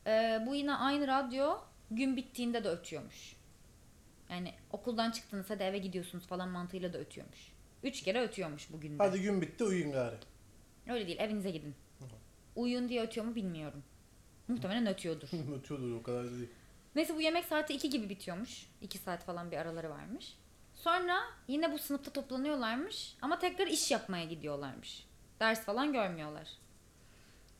e, 0.06 0.42
bu 0.46 0.54
yine 0.54 0.74
aynı 0.74 1.06
radyo 1.06 1.56
gün 1.90 2.16
bittiğinde 2.16 2.64
de 2.64 2.68
ötüyormuş. 2.68 3.36
Yani 4.30 4.54
okuldan 4.70 5.10
çıktınız 5.10 5.50
hadi 5.50 5.62
eve 5.62 5.78
gidiyorsunuz 5.78 6.26
falan 6.26 6.48
mantığıyla 6.48 6.92
da 6.92 6.98
ötüyormuş. 6.98 7.52
Üç 7.82 8.02
kere 8.02 8.22
ötüyormuş 8.22 8.72
bugün 8.72 8.98
de. 8.98 9.02
Hadi 9.02 9.22
gün 9.22 9.40
bitti 9.40 9.64
uyuyun 9.64 9.92
gari. 9.92 10.16
Öyle 10.88 11.06
değil 11.06 11.18
evinize 11.20 11.50
gidin. 11.50 11.74
Hı. 11.98 12.04
Uyuyun 12.56 12.88
diye 12.88 13.02
ötüyor 13.02 13.26
mu 13.26 13.34
bilmiyorum. 13.34 13.82
Muhtemelen 14.48 14.86
ötüyordur. 14.86 15.28
Ötüyordur 15.58 15.92
o 15.92 16.02
kadar 16.02 16.24
da 16.24 16.30
değil. 16.30 16.48
Neyse 16.94 17.16
bu 17.16 17.20
yemek 17.20 17.44
saati 17.44 17.74
2 17.74 17.90
gibi 17.90 18.08
bitiyormuş. 18.08 18.66
2 18.80 18.98
saat 18.98 19.24
falan 19.24 19.50
bir 19.50 19.56
araları 19.56 19.90
varmış. 19.90 20.36
Sonra 20.74 21.20
yine 21.48 21.72
bu 21.72 21.78
sınıfta 21.78 22.12
toplanıyorlarmış 22.12 23.16
ama 23.22 23.38
tekrar 23.38 23.66
iş 23.66 23.90
yapmaya 23.90 24.24
gidiyorlarmış. 24.24 25.06
Ders 25.40 25.64
falan 25.64 25.92
görmüyorlar. 25.92 26.48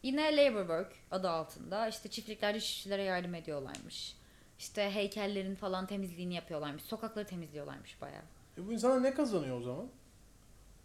Yine 0.03 0.37
labor 0.37 0.61
work 0.61 0.93
adı 1.11 1.31
altında 1.31 1.89
işte 1.89 2.11
çiftliklerde 2.11 2.59
işçilere 2.59 3.03
yardım 3.03 3.35
ediyorlarmış. 3.35 4.17
İşte 4.59 4.91
heykellerin 4.91 5.55
falan 5.55 5.87
temizliğini 5.87 6.35
yapıyorlarmış. 6.35 6.83
Sokakları 6.83 7.27
temizliyorlarmış 7.27 8.01
bayağı. 8.01 8.23
E 8.59 8.67
bu 8.67 8.73
insanlar 8.73 9.03
ne 9.03 9.15
kazanıyor 9.15 9.59
o 9.61 9.63
zaman? 9.63 9.89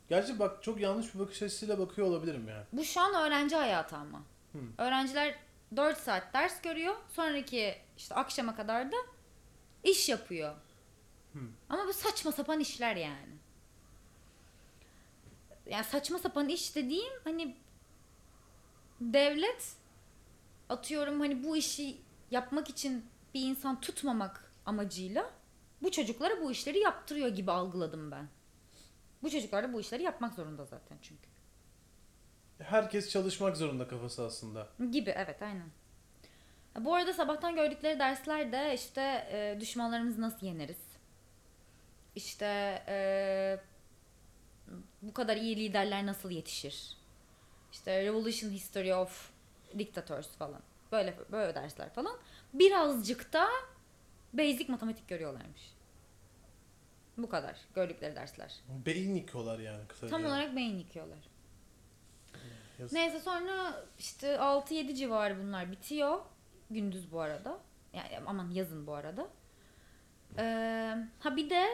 Gerçi 0.10 0.40
bak 0.40 0.64
çok 0.64 0.80
yanlış 0.80 1.16
bir 1.16 1.20
bakış 1.20 1.42
açısıyla 1.42 1.80
bakıyor 1.80 2.08
olabilirim 2.08 2.48
yani. 2.48 2.64
Bu 2.74 2.84
şu 2.84 3.02
an 3.02 3.14
öğrenci 3.14 3.56
hayatı 3.56 3.96
ama. 3.96 4.22
Hı. 4.52 4.60
Öğrenciler 4.78 5.36
4 5.78 5.98
saat 5.98 6.34
ders 6.34 6.62
görüyor. 6.62 6.96
Sonraki 7.10 7.76
işte 7.98 8.16
akşama 8.16 8.56
kadar 8.56 8.92
da 8.92 8.98
iş 9.84 10.10
yapıyor. 10.10 10.56
Hı. 11.34 11.40
Ama 11.70 11.88
bu 11.88 11.94
saçma 11.94 12.32
sapan 12.32 12.60
işler 12.60 12.96
yani. 12.96 13.38
Yani 15.66 15.84
saçma 15.84 16.20
sapan 16.20 16.50
iş 16.50 16.76
dediğim 16.76 17.14
hani 17.24 17.58
devlet 19.02 19.76
atıyorum 20.70 21.20
hani 21.20 21.44
bu 21.44 21.58
işi 21.58 21.98
yapmak 22.32 22.70
için 22.70 23.06
bir 23.34 23.42
insan 23.42 23.82
tutmamak 23.82 24.52
amacıyla 24.66 25.32
bu 25.82 25.92
çocuklara 25.92 26.42
bu 26.42 26.52
işleri 26.52 26.80
yaptırıyor 26.80 27.28
gibi 27.28 27.52
algıladım 27.52 28.12
ben. 28.12 28.30
Bu 29.24 29.30
çocuklar 29.30 29.64
da 29.64 29.74
bu 29.74 29.82
işleri 29.82 30.04
yapmak 30.04 30.34
zorunda 30.34 30.66
zaten 30.66 30.98
çünkü. 31.02 31.33
Herkes 32.64 33.10
çalışmak 33.10 33.58
zorunda 33.58 33.88
kafası 33.88 34.24
aslında. 34.26 34.68
Gibi 34.92 35.10
evet 35.10 35.42
aynen. 35.42 35.70
Bu 36.80 36.96
arada 36.96 37.14
sabahtan 37.14 37.56
gördükleri 37.56 38.00
derslerde 38.00 38.74
işte 38.74 39.02
e, 39.32 39.58
düşmanlarımızı 39.60 40.22
nasıl 40.22 40.48
yeneriz? 40.48 40.78
İşte 42.16 42.46
e, 42.88 43.58
bu 45.02 45.14
kadar 45.14 45.38
iyi 45.38 45.56
liderler 45.56 46.06
nasıl 46.06 46.32
yetişir? 46.32 46.98
İşte 47.72 48.04
Revolution 48.04 48.50
History 48.50 48.94
of 48.94 49.32
Dictators 49.80 50.28
falan. 50.28 50.62
Böyle 50.92 51.16
böyle 51.32 51.56
dersler 51.56 51.90
falan. 51.90 52.18
Birazcık 52.54 53.34
da 53.34 53.48
basic 54.34 54.72
matematik 54.72 55.08
görüyorlarmış. 55.08 55.74
Bu 57.18 57.30
kadar 57.30 57.56
gördükleri 57.76 58.16
dersler. 58.16 58.56
Beyin 58.86 59.16
yıkıyorlar 59.16 59.60
yani 59.60 59.88
kısaca. 59.88 60.10
Tam 60.10 60.26
olarak 60.26 60.56
beyin 60.56 60.78
yıkıyorlar. 60.78 61.20
Yazık. 62.80 62.94
Neyse 62.94 63.20
sonra 63.20 63.86
işte 64.00 64.36
6-7 64.36 64.96
civarı 64.96 65.44
bunlar 65.44 65.72
bitiyor. 65.72 66.20
Gündüz 66.70 67.12
bu 67.12 67.22
arada. 67.22 67.60
Yani 67.94 68.10
aman 68.28 68.52
yazın 68.52 68.88
bu 68.88 68.94
arada. 68.94 69.28
Ee, 70.38 70.96
ha 71.20 71.36
bir 71.36 71.50
de 71.50 71.68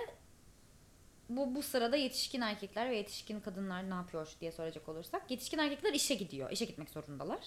bu 1.30 1.56
bu 1.56 1.62
sırada 1.62 1.96
yetişkin 1.96 2.42
erkekler 2.42 2.90
ve 2.90 2.98
yetişkin 2.98 3.40
kadınlar 3.40 3.90
ne 3.90 3.94
yapıyor 3.94 4.28
diye 4.42 4.52
soracak 4.52 4.90
olursak 4.90 5.32
yetişkin 5.32 5.58
erkekler 5.58 5.94
işe 5.94 6.16
gidiyor. 6.16 6.52
İşe 6.52 6.66
gitmek 6.66 6.90
zorundalar. 6.90 7.40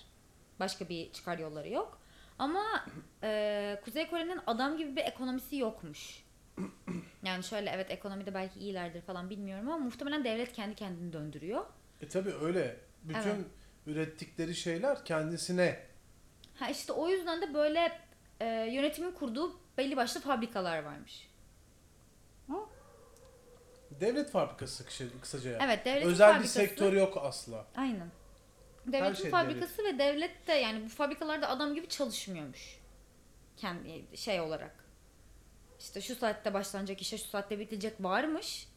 Başka 0.61 0.88
bir 0.88 1.12
çıkar 1.12 1.38
yolları 1.38 1.68
yok. 1.68 2.00
Ama 2.38 2.87
e, 3.23 3.80
Kuzey 3.85 4.11
Kore'nin 4.11 4.40
adam 4.47 4.76
gibi 4.76 4.97
bir 4.97 5.04
ekonomisi 5.04 5.56
yokmuş. 5.56 6.25
Yani 7.23 7.44
şöyle 7.44 7.71
evet 7.71 7.90
ekonomide 7.90 8.35
belki 8.35 8.61
iyilerdir 8.61 9.00
falan 9.00 9.30
bilmiyorum 9.30 9.68
ama 9.68 9.85
muhtemelen 9.85 10.25
devlet 10.25 10.52
kendi 10.52 10.75
kendini 10.75 11.12
döndürüyor. 11.12 11.66
E 12.00 12.09
tabi 12.09 12.30
öyle. 12.42 12.80
Bütün 13.04 13.21
Evet. 13.21 13.47
ürettikleri 13.87 14.54
şeyler 14.54 15.04
kendisine. 15.04 15.87
Ha 16.54 16.68
işte 16.68 16.92
o 16.92 17.09
yüzden 17.09 17.42
de 17.42 17.54
böyle 17.54 18.00
e, 18.40 18.47
yönetimin 18.47 19.12
kurduğu 19.12 19.61
belli 19.78 19.97
başlı 19.97 20.21
fabrikalar 20.21 20.82
varmış. 20.82 21.28
Devlet 24.00 24.30
fabrikası 24.30 24.85
kısa- 24.85 25.21
kısaca 25.21 25.50
yani. 25.50 25.62
Evet 25.64 25.85
devletin 25.85 26.09
Özel 26.09 26.28
bir 26.28 26.32
fabrikası. 26.35 26.54
sektör 26.54 26.92
yok 26.92 27.16
asla. 27.23 27.66
Aynen. 27.76 28.11
Devletin 28.87 29.23
şey 29.23 29.30
fabrikası 29.30 29.85
ve 29.85 29.99
devlet 29.99 30.47
de 30.47 30.52
yani 30.52 30.85
bu 30.85 30.88
fabrikalarda 30.88 31.49
adam 31.49 31.75
gibi 31.75 31.88
çalışmıyormuş. 31.88 32.78
Kendi 33.56 34.04
şey 34.14 34.40
olarak. 34.40 34.85
İşte 35.78 36.00
şu 36.00 36.14
saatte 36.14 36.54
başlanacak 36.54 37.00
işe 37.02 37.18
şu 37.18 37.28
saatte 37.28 37.59
bitecek 37.59 37.94
varmış. 38.00 38.68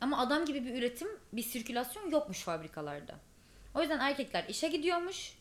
Ama 0.00 0.18
adam 0.18 0.44
gibi 0.44 0.64
bir 0.64 0.74
üretim, 0.78 1.08
bir 1.32 1.42
sirkülasyon 1.42 2.10
yokmuş 2.10 2.42
fabrikalarda. 2.42 3.14
O 3.76 3.80
yüzden 3.80 4.00
erkekler 4.00 4.44
işe 4.48 4.68
gidiyormuş. 4.68 5.32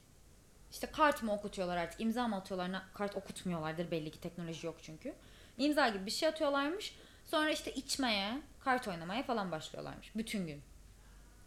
İşte 0.72 0.88
kart 0.92 1.24
mı 1.24 1.34
okutuyorlar 1.34 1.78
artık, 1.78 2.02
imza 2.02 2.28
mı 2.28 2.36
atıyorlar, 2.36 2.82
kart 2.94 3.16
okutmuyorlardır 3.16 3.92
belli 3.92 4.12
ki 4.12 4.22
teknoloji 4.22 4.68
yok 4.68 4.78
çünkü. 4.82 5.14
İmza 5.58 5.90
gibi 5.90 6.06
bir 6.06 6.12
şey 6.12 6.30
atıyorlarmış. 6.30 6.96
Sonra 7.26 7.50
işte 7.52 7.74
içmeye, 7.74 8.42
kart 8.60 8.88
oynamaya 8.88 9.24
falan 9.24 9.52
başlıyorlarmış 9.52 10.16
bütün 10.16 10.48
gün. 10.48 10.62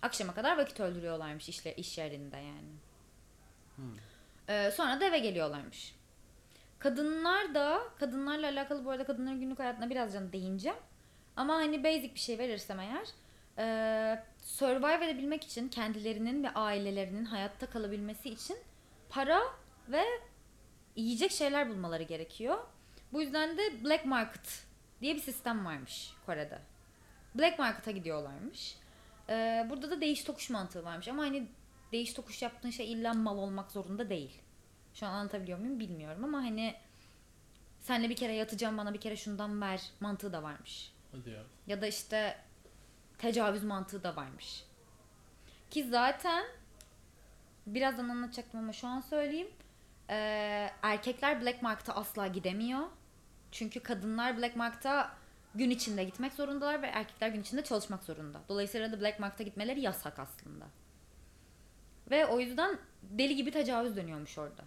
Akşama 0.02 0.34
kadar 0.34 0.58
vakit 0.58 0.80
öldürüyorlarmış 0.80 1.48
işle, 1.48 1.74
iş 1.74 1.98
yerinde 1.98 2.36
yani. 2.36 2.68
Ee, 4.48 4.70
sonra 4.70 5.00
da 5.00 5.04
eve 5.04 5.18
geliyorlarmış. 5.18 5.94
Kadınlar 6.78 7.54
da, 7.54 7.80
kadınlarla 7.98 8.48
alakalı 8.48 8.84
bu 8.84 8.90
arada 8.90 9.04
kadınların 9.04 9.40
günlük 9.40 9.58
hayatına 9.58 9.90
birazcan 9.90 10.32
değineceğim. 10.32 10.78
Ama 11.36 11.54
hani 11.54 11.84
basic 11.84 12.14
bir 12.14 12.20
şey 12.20 12.38
verirsem 12.38 12.80
eğer, 12.80 13.08
e, 13.58 14.24
survive 14.48 15.04
edebilmek 15.04 15.44
için 15.44 15.68
kendilerinin 15.68 16.44
ve 16.44 16.50
ailelerinin 16.50 17.24
hayatta 17.24 17.66
kalabilmesi 17.66 18.30
için 18.30 18.56
para 19.08 19.40
ve 19.88 20.04
yiyecek 20.96 21.30
şeyler 21.30 21.70
bulmaları 21.70 22.02
gerekiyor. 22.02 22.58
Bu 23.12 23.22
yüzden 23.22 23.58
de 23.58 23.84
black 23.84 24.04
market 24.04 24.66
diye 25.00 25.14
bir 25.14 25.20
sistem 25.20 25.66
varmış 25.66 26.14
Kore'de. 26.26 26.58
Black 27.34 27.58
market'a 27.58 27.90
gidiyorlarmış. 27.90 28.76
Ee, 29.28 29.66
burada 29.70 29.90
da 29.90 30.00
değiş 30.00 30.24
tokuş 30.24 30.50
mantığı 30.50 30.84
varmış 30.84 31.08
ama 31.08 31.22
hani 31.22 31.48
değiş 31.92 32.12
tokuş 32.12 32.42
yaptığın 32.42 32.70
şey 32.70 32.92
illa 32.92 33.14
mal 33.14 33.38
olmak 33.38 33.72
zorunda 33.72 34.10
değil. 34.10 34.40
Şu 34.94 35.06
an 35.06 35.12
anlatabiliyor 35.12 35.58
muyum 35.58 35.80
bilmiyorum 35.80 36.24
ama 36.24 36.38
hani 36.38 36.74
senle 37.80 38.08
bir 38.08 38.16
kere 38.16 38.34
yatacağım 38.34 38.78
bana 38.78 38.94
bir 38.94 39.00
kere 39.00 39.16
şundan 39.16 39.60
ver 39.60 39.90
mantığı 40.00 40.32
da 40.32 40.42
varmış. 40.42 40.92
Hadi 41.12 41.30
ya. 41.30 41.42
Ya 41.66 41.82
da 41.82 41.86
işte 41.86 42.47
tecavüz 43.18 43.64
mantığı 43.64 44.02
da 44.02 44.16
varmış. 44.16 44.64
Ki 45.70 45.84
zaten 45.88 46.44
birazdan 47.66 48.08
anlatacaktım 48.08 48.60
ama 48.60 48.72
şu 48.72 48.86
an 48.86 49.00
söyleyeyim. 49.00 49.48
Ee, 50.10 50.70
erkekler 50.82 51.42
Black 51.42 51.62
Market'a 51.62 51.94
asla 51.94 52.26
gidemiyor. 52.26 52.86
Çünkü 53.52 53.80
kadınlar 53.80 54.38
Black 54.38 54.56
Market'a 54.56 55.10
gün 55.54 55.70
içinde 55.70 56.04
gitmek 56.04 56.32
zorundalar 56.32 56.82
ve 56.82 56.86
erkekler 56.86 57.28
gün 57.28 57.40
içinde 57.40 57.64
çalışmak 57.64 58.02
zorunda. 58.02 58.40
Dolayısıyla 58.48 58.92
da 58.92 59.00
Black 59.00 59.20
Market'a 59.20 59.44
gitmeleri 59.44 59.80
yasak 59.80 60.18
aslında. 60.18 60.66
Ve 62.10 62.26
o 62.26 62.40
yüzden 62.40 62.78
deli 63.02 63.36
gibi 63.36 63.50
tecavüz 63.50 63.96
dönüyormuş 63.96 64.38
orada. 64.38 64.64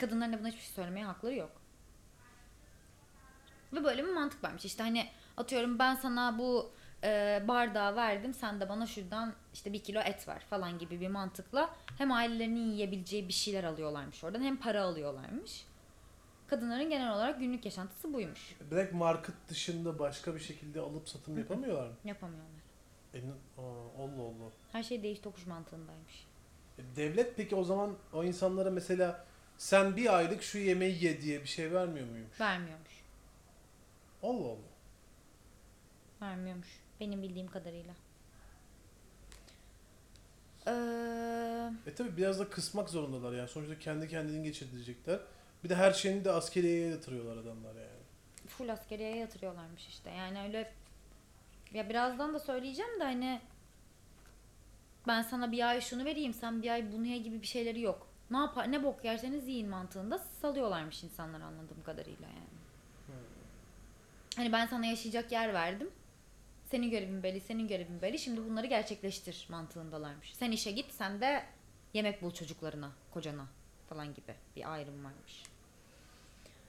Kadınların 0.00 0.32
da 0.32 0.40
buna 0.40 0.48
hiçbir 0.48 0.60
şey 0.60 0.70
söylemeye 0.74 1.06
hakları 1.06 1.34
yok. 1.34 1.50
Ve 3.72 3.84
böyle 3.84 4.04
bir 4.04 4.12
mantık 4.12 4.44
varmış. 4.44 4.64
İşte 4.64 4.82
hani 4.82 5.08
atıyorum 5.36 5.78
ben 5.78 5.94
sana 5.94 6.38
bu 6.38 6.72
e, 7.04 7.42
bardağı 7.48 7.96
verdim 7.96 8.34
sen 8.34 8.60
de 8.60 8.68
bana 8.68 8.86
şuradan 8.86 9.34
işte 9.54 9.72
bir 9.72 9.82
kilo 9.82 10.00
et 10.00 10.28
ver 10.28 10.40
falan 10.50 10.78
gibi 10.78 11.00
bir 11.00 11.08
mantıkla 11.08 11.70
hem 11.98 12.12
ailelerinin 12.12 12.66
yiyebileceği 12.72 13.28
bir 13.28 13.32
şeyler 13.32 13.64
alıyorlarmış 13.64 14.24
oradan 14.24 14.42
hem 14.42 14.56
para 14.56 14.82
alıyorlarmış. 14.82 15.66
Kadınların 16.48 16.90
genel 16.90 17.12
olarak 17.14 17.38
günlük 17.40 17.64
yaşantısı 17.64 18.12
buymuş. 18.12 18.56
Black 18.70 18.92
market 18.92 19.34
dışında 19.48 19.98
başka 19.98 20.34
bir 20.34 20.40
şekilde 20.40 20.80
alıp 20.80 21.08
satım 21.08 21.38
yapamıyorlar 21.38 21.86
mı? 21.88 21.94
Yapamıyorlar. 22.04 22.50
E, 23.14 23.18
aa, 23.58 24.02
Allah 24.02 24.22
Allah. 24.22 24.50
Her 24.72 24.82
şey 24.82 25.02
değiş 25.02 25.20
tokuş 25.20 25.46
mantığındaymış. 25.46 26.26
E, 26.78 26.82
devlet 26.96 27.36
peki 27.36 27.56
o 27.56 27.64
zaman 27.64 27.96
o 28.12 28.24
insanlara 28.24 28.70
mesela 28.70 29.24
sen 29.58 29.96
bir 29.96 30.16
aylık 30.16 30.42
şu 30.42 30.58
yemeği 30.58 31.04
ye 31.04 31.20
diye 31.22 31.40
bir 31.42 31.48
şey 31.48 31.72
vermiyor 31.72 32.06
muymuş? 32.06 32.40
Vermiyormuş. 32.40 33.02
Allah 34.22 34.46
Allah. 34.48 34.75
Vermiyormuş. 36.36 36.80
Benim 37.00 37.22
bildiğim 37.22 37.48
kadarıyla. 37.48 37.94
Ee, 40.66 41.90
E 41.90 41.94
tabi 41.94 42.16
biraz 42.16 42.38
da 42.40 42.50
kısmak 42.50 42.90
zorundalar 42.90 43.32
yani. 43.32 43.48
Sonuçta 43.48 43.78
kendi 43.78 44.08
kendini 44.08 44.42
geçirecekler. 44.44 45.20
Bir 45.64 45.68
de 45.68 45.74
her 45.74 45.92
şeyini 45.92 46.24
de 46.24 46.32
askeriyeye 46.32 46.88
yatırıyorlar 46.88 47.36
adamlar 47.36 47.74
yani. 47.74 48.46
full 48.48 48.68
askeriye 48.68 49.16
yatırıyorlarmış 49.16 49.86
işte. 49.88 50.10
Yani 50.10 50.42
öyle 50.42 50.72
ya 51.72 51.88
birazdan 51.88 52.34
da 52.34 52.38
söyleyeceğim 52.40 53.00
de 53.00 53.04
hani 53.04 53.40
ben 55.06 55.22
sana 55.22 55.52
bir 55.52 55.68
ay 55.68 55.80
şunu 55.80 56.04
vereyim 56.04 56.34
sen 56.34 56.62
bir 56.62 56.70
ay 56.70 56.92
bunu 56.92 57.06
ye 57.06 57.18
gibi 57.18 57.42
bir 57.42 57.46
şeyleri 57.46 57.80
yok. 57.80 58.06
Ne 58.30 58.36
yapar 58.36 58.72
ne 58.72 58.82
bok 58.82 59.04
yerseniz 59.04 59.48
yiyin 59.48 59.68
mantığında 59.68 60.18
salıyorlarmış 60.18 61.04
insanlar 61.04 61.40
anladığım 61.40 61.82
kadarıyla 61.84 62.26
yani. 62.28 62.46
Hani 64.36 64.52
ben 64.52 64.66
sana 64.66 64.86
yaşayacak 64.86 65.32
yer 65.32 65.54
verdim. 65.54 65.90
Senin 66.70 66.90
görevin 66.90 67.22
belli, 67.22 67.40
senin 67.40 67.68
görevin 67.68 68.02
belli. 68.02 68.18
Şimdi 68.18 68.44
bunları 68.50 68.66
gerçekleştir 68.66 69.46
mantığındalarmış. 69.50 70.34
Sen 70.34 70.50
işe 70.50 70.70
git, 70.70 70.92
sen 70.92 71.20
de 71.20 71.44
yemek 71.94 72.22
bul 72.22 72.30
çocuklarına, 72.30 72.92
kocana 73.10 73.46
falan 73.88 74.14
gibi 74.14 74.34
bir 74.56 74.72
ayrım 74.72 75.04
varmış. 75.04 75.42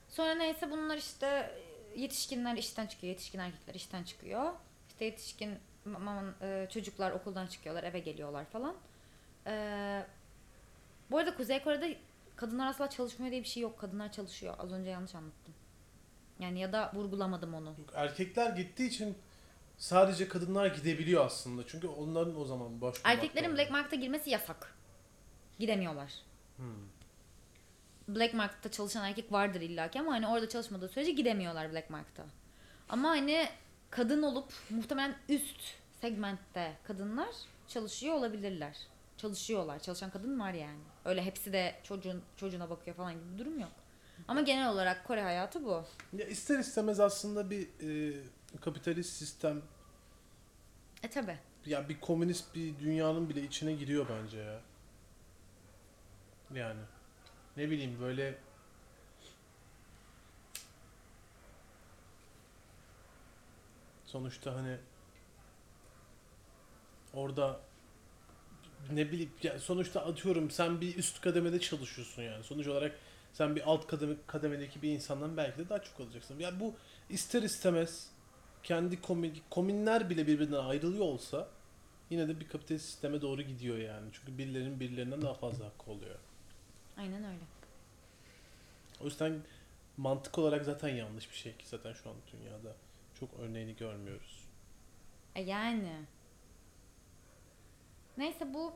Sonra 0.08 0.34
neyse 0.34 0.70
bunlar 0.70 0.96
işte 0.96 1.50
yetişkinler 1.96 2.56
işten 2.56 2.86
çıkıyor, 2.86 3.10
yetişkin 3.10 3.38
erkekler 3.38 3.74
işten 3.74 4.04
çıkıyor. 4.04 4.52
İşte 4.88 5.04
yetişkin 5.04 5.58
e, 6.42 6.66
çocuklar 6.70 7.10
okuldan 7.10 7.46
çıkıyorlar, 7.46 7.84
eve 7.84 7.98
geliyorlar 7.98 8.44
falan. 8.44 8.76
Ee, 9.46 10.06
bu 11.10 11.18
arada 11.18 11.36
Kuzey 11.36 11.62
Kore'de 11.62 11.96
kadınlar 12.36 12.66
asla 12.66 12.90
çalışmıyor 12.90 13.30
diye 13.32 13.42
bir 13.42 13.48
şey 13.48 13.62
yok. 13.62 13.78
Kadınlar 13.78 14.12
çalışıyor. 14.12 14.54
Az 14.58 14.72
önce 14.72 14.90
yanlış 14.90 15.14
anlattım. 15.14 15.54
Yani 16.40 16.60
ya 16.60 16.72
da 16.72 16.92
vurgulamadım 16.94 17.54
onu. 17.54 17.74
Erkekler 17.94 18.50
gittiği 18.50 18.88
için 18.88 19.18
sadece 19.78 20.28
kadınlar 20.28 20.66
gidebiliyor 20.66 21.26
aslında. 21.26 21.66
Çünkü 21.66 21.86
onların 21.86 22.40
o 22.40 22.44
zaman 22.44 22.80
baş 22.80 22.96
Erkeklerin 23.04 23.56
Black 23.56 23.70
Market'a 23.70 23.96
girmesi 23.96 24.30
yasak. 24.30 24.74
Gidemiyorlar. 25.58 26.12
Hmm. 26.56 26.88
Black 28.08 28.34
Market'ta 28.34 28.70
çalışan 28.70 29.04
erkek 29.04 29.32
vardır 29.32 29.60
illaki 29.60 30.00
ama 30.00 30.12
hani 30.12 30.26
orada 30.26 30.48
çalışmadığı 30.48 30.88
sürece 30.88 31.10
gidemiyorlar 31.10 31.72
Black 31.72 31.90
Market'a. 31.90 32.24
Ama 32.88 33.08
hani 33.08 33.48
kadın 33.90 34.22
olup 34.22 34.52
muhtemelen 34.70 35.16
üst 35.28 35.60
segmentte 36.00 36.76
kadınlar 36.84 37.34
çalışıyor 37.68 38.14
olabilirler. 38.14 38.76
Çalışıyorlar. 39.16 39.78
Çalışan 39.78 40.10
kadın 40.10 40.40
var 40.40 40.52
yani. 40.52 40.78
Öyle 41.04 41.24
hepsi 41.24 41.52
de 41.52 41.74
çocuğun 41.82 42.22
çocuğuna 42.36 42.70
bakıyor 42.70 42.96
falan 42.96 43.12
gibi 43.12 43.32
bir 43.32 43.38
durum 43.38 43.60
yok. 43.60 43.72
Ama 44.28 44.40
genel 44.40 44.70
olarak 44.70 45.06
Kore 45.06 45.22
hayatı 45.22 45.64
bu. 45.64 45.84
Ya 46.12 46.26
ister 46.26 46.58
istemez 46.58 47.00
aslında 47.00 47.50
bir 47.50 47.62
e, 47.62 48.14
kapitalist 48.60 49.12
sistem 49.12 49.62
E 51.02 51.10
tabi. 51.10 51.38
ya 51.66 51.88
bir 51.88 52.00
komünist 52.00 52.54
bir 52.54 52.78
dünyanın 52.78 53.28
bile 53.28 53.42
içine 53.42 53.72
giriyor 53.72 54.06
bence 54.08 54.38
ya. 54.38 54.60
Yani 56.54 56.80
ne 57.56 57.70
bileyim 57.70 58.00
böyle 58.00 58.38
sonuçta 64.06 64.54
hani 64.54 64.76
orada 67.14 67.60
ne 68.90 69.12
bileyim 69.12 69.32
ya 69.42 69.58
sonuçta 69.58 70.04
atıyorum 70.04 70.50
sen 70.50 70.80
bir 70.80 70.96
üst 70.96 71.20
kademede 71.20 71.60
çalışıyorsun 71.60 72.22
yani. 72.22 72.44
Sonuç 72.44 72.66
olarak 72.66 72.98
sen 73.32 73.56
bir 73.56 73.70
alt 73.70 73.86
kademe, 73.86 74.14
kademedeki 74.26 74.82
bir 74.82 74.90
insandan 74.90 75.36
belki 75.36 75.58
de 75.58 75.68
daha 75.68 75.82
çok 75.82 76.00
alacaksın. 76.00 76.38
Ya 76.38 76.60
bu 76.60 76.74
ister 77.10 77.42
istemez 77.42 78.10
kendi 78.68 79.02
komün, 79.02 79.38
komünler 79.50 80.10
bile 80.10 80.26
birbirinden 80.26 80.64
ayrılıyor 80.64 81.04
olsa 81.04 81.48
yine 82.10 82.28
de 82.28 82.40
bir 82.40 82.48
kapitalist 82.48 82.84
sisteme 82.84 83.20
doğru 83.20 83.42
gidiyor 83.42 83.78
yani. 83.78 84.08
Çünkü 84.12 84.38
birilerinin 84.38 84.80
birilerinden 84.80 85.22
daha 85.22 85.34
fazla 85.34 85.64
hakkı 85.64 85.90
oluyor. 85.90 86.18
Aynen 86.98 87.24
öyle. 87.24 87.44
O 89.00 89.04
yüzden 89.04 89.40
mantık 89.96 90.38
olarak 90.38 90.64
zaten 90.64 90.88
yanlış 90.88 91.30
bir 91.30 91.36
şey 91.36 91.56
ki 91.56 91.68
zaten 91.68 91.92
şu 91.92 92.10
an 92.10 92.16
dünyada 92.32 92.76
çok 93.20 93.28
örneğini 93.40 93.76
görmüyoruz. 93.76 94.44
E 95.34 95.42
yani. 95.42 96.04
Neyse 98.18 98.54
bu 98.54 98.72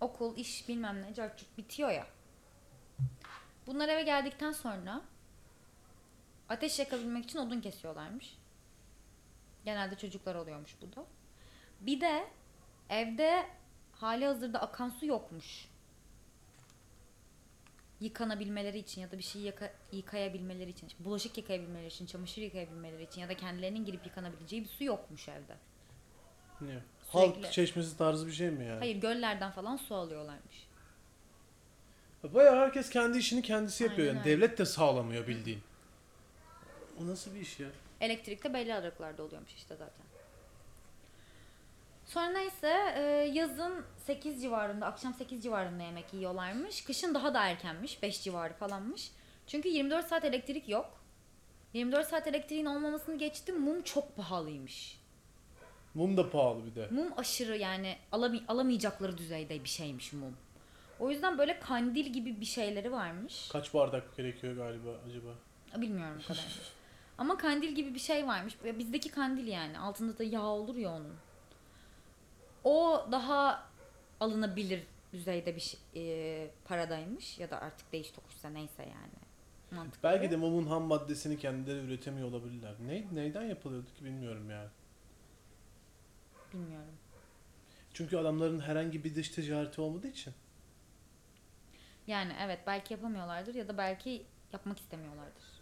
okul, 0.00 0.36
iş 0.36 0.68
bilmem 0.68 1.02
ne 1.02 1.14
carçuk 1.14 1.58
bitiyor 1.58 1.90
ya. 1.90 2.06
Bunlar 3.66 3.88
eve 3.88 4.02
geldikten 4.02 4.52
sonra 4.52 5.02
ateş 6.48 6.78
yakabilmek 6.78 7.24
için 7.24 7.38
odun 7.38 7.60
kesiyorlarmış. 7.60 8.36
Genelde 9.66 9.94
çocuklar 9.96 10.34
oluyormuş 10.34 10.76
bu 10.82 10.96
da. 10.96 11.04
Bir 11.80 12.00
de 12.00 12.26
evde 12.90 13.46
hali 13.92 14.26
hazırda 14.26 14.60
akan 14.62 14.88
su 14.88 15.06
yokmuş. 15.06 15.68
Yıkanabilmeleri 18.00 18.78
için 18.78 19.00
ya 19.00 19.10
da 19.10 19.18
bir 19.18 19.22
şey 19.22 19.42
yıka- 19.42 19.72
yıkayabilmeleri 19.92 20.70
için, 20.70 20.88
bulaşık 20.98 21.38
yıkayabilmeleri 21.38 21.86
için, 21.86 22.06
çamaşır 22.06 22.42
yıkayabilmeleri 22.42 23.02
için 23.02 23.20
ya 23.20 23.28
da 23.28 23.36
kendilerinin 23.36 23.84
girip 23.84 24.06
yıkanabileceği 24.06 24.62
bir 24.64 24.68
su 24.68 24.84
yokmuş 24.84 25.28
evde. 25.28 25.56
Ne? 26.60 26.78
Sürekli- 27.12 27.42
Halk 27.42 27.52
çeşmesi 27.52 27.98
tarzı 27.98 28.26
bir 28.26 28.32
şey 28.32 28.50
mi 28.50 28.64
yani? 28.64 28.78
Hayır 28.78 28.96
göllerden 28.96 29.50
falan 29.50 29.76
su 29.76 29.94
alıyorlarmış. 29.94 30.66
Bayağı 32.34 32.56
herkes 32.56 32.90
kendi 32.90 33.18
işini 33.18 33.42
kendisi 33.42 33.84
yapıyor 33.84 34.08
Aynen 34.08 34.18
yani. 34.18 34.28
öyle. 34.28 34.36
Devlet 34.36 34.58
de 34.58 34.64
sağlamıyor 34.64 35.26
bildiğin. 35.26 35.60
O 37.02 37.06
nasıl 37.06 37.34
bir 37.34 37.40
iş 37.40 37.60
ya? 37.60 37.68
Elektrikte 38.00 38.54
belli 38.54 38.74
aralıklarda 38.74 39.22
oluyormuş 39.22 39.54
işte 39.54 39.76
zaten. 39.76 40.06
Sonra 42.06 42.28
neyse 42.28 42.68
e, 42.96 43.00
yazın 43.34 43.84
8 44.06 44.42
civarında, 44.42 44.86
akşam 44.86 45.14
8 45.14 45.42
civarında 45.42 45.82
yemek 45.82 46.14
yiyorlarmış. 46.14 46.84
Kışın 46.84 47.14
daha 47.14 47.34
da 47.34 47.46
erkenmiş, 47.46 48.02
5 48.02 48.22
civarı 48.22 48.52
falanmış. 48.54 49.10
Çünkü 49.46 49.68
24 49.68 50.06
saat 50.06 50.24
elektrik 50.24 50.68
yok. 50.68 51.00
24 51.72 52.06
saat 52.06 52.26
elektriğin 52.26 52.66
olmamasını 52.66 53.18
geçtim, 53.18 53.60
mum 53.60 53.82
çok 53.82 54.16
pahalıymış. 54.16 55.00
Mum 55.94 56.16
da 56.16 56.30
pahalı 56.30 56.66
bir 56.66 56.74
de. 56.74 56.88
Mum 56.90 57.12
aşırı 57.16 57.56
yani 57.56 57.96
alami- 58.12 58.46
alamayacakları 58.48 59.18
düzeyde 59.18 59.64
bir 59.64 59.68
şeymiş 59.68 60.12
mum. 60.12 60.36
O 61.00 61.10
yüzden 61.10 61.38
böyle 61.38 61.60
kandil 61.60 62.06
gibi 62.06 62.40
bir 62.40 62.46
şeyleri 62.46 62.92
varmış. 62.92 63.48
Kaç 63.48 63.74
bardak 63.74 64.16
gerekiyor 64.16 64.56
galiba 64.56 64.90
acaba? 65.08 65.30
Bilmiyorum 65.82 66.20
o 66.24 66.28
kadar. 66.28 66.46
Ama 67.18 67.36
kandil 67.36 67.74
gibi 67.74 67.94
bir 67.94 67.98
şey 67.98 68.26
varmış. 68.26 68.56
Bizdeki 68.64 69.10
kandil 69.10 69.46
yani. 69.46 69.78
Altında 69.78 70.18
da 70.18 70.24
yağ 70.24 70.42
olur 70.42 70.76
ya 70.76 70.90
onun. 70.90 71.14
O 72.64 73.06
daha 73.12 73.68
alınabilir 74.20 74.82
düzeyde 75.12 75.56
bir 75.56 75.60
şey, 75.60 75.80
e, 75.96 76.50
paradaymış. 76.64 77.38
Ya 77.38 77.50
da 77.50 77.60
artık 77.60 77.92
değiş 77.92 78.10
tokuşsa 78.10 78.48
neyse 78.48 78.82
yani. 78.82 79.26
Mantıklı. 79.70 80.02
Belki 80.02 80.30
de 80.30 80.36
mumun 80.36 80.66
ham 80.66 80.82
maddesini 80.82 81.38
kendileri 81.38 81.78
üretemiyor 81.78 82.28
olabilirler. 82.28 82.74
Ne, 82.86 83.06
neyden 83.12 83.42
yapılıyordu 83.42 83.86
ki 83.98 84.04
bilmiyorum 84.04 84.50
yani. 84.50 84.68
Bilmiyorum. 86.52 86.94
Çünkü 87.92 88.16
adamların 88.16 88.60
herhangi 88.60 89.04
bir 89.04 89.14
dış 89.14 89.28
ticareti 89.28 89.80
olmadığı 89.80 90.08
için. 90.08 90.34
Yani 92.06 92.32
evet 92.40 92.60
belki 92.66 92.94
yapamıyorlardır 92.94 93.54
ya 93.54 93.68
da 93.68 93.78
belki 93.78 94.26
yapmak 94.52 94.78
istemiyorlardır. 94.78 95.55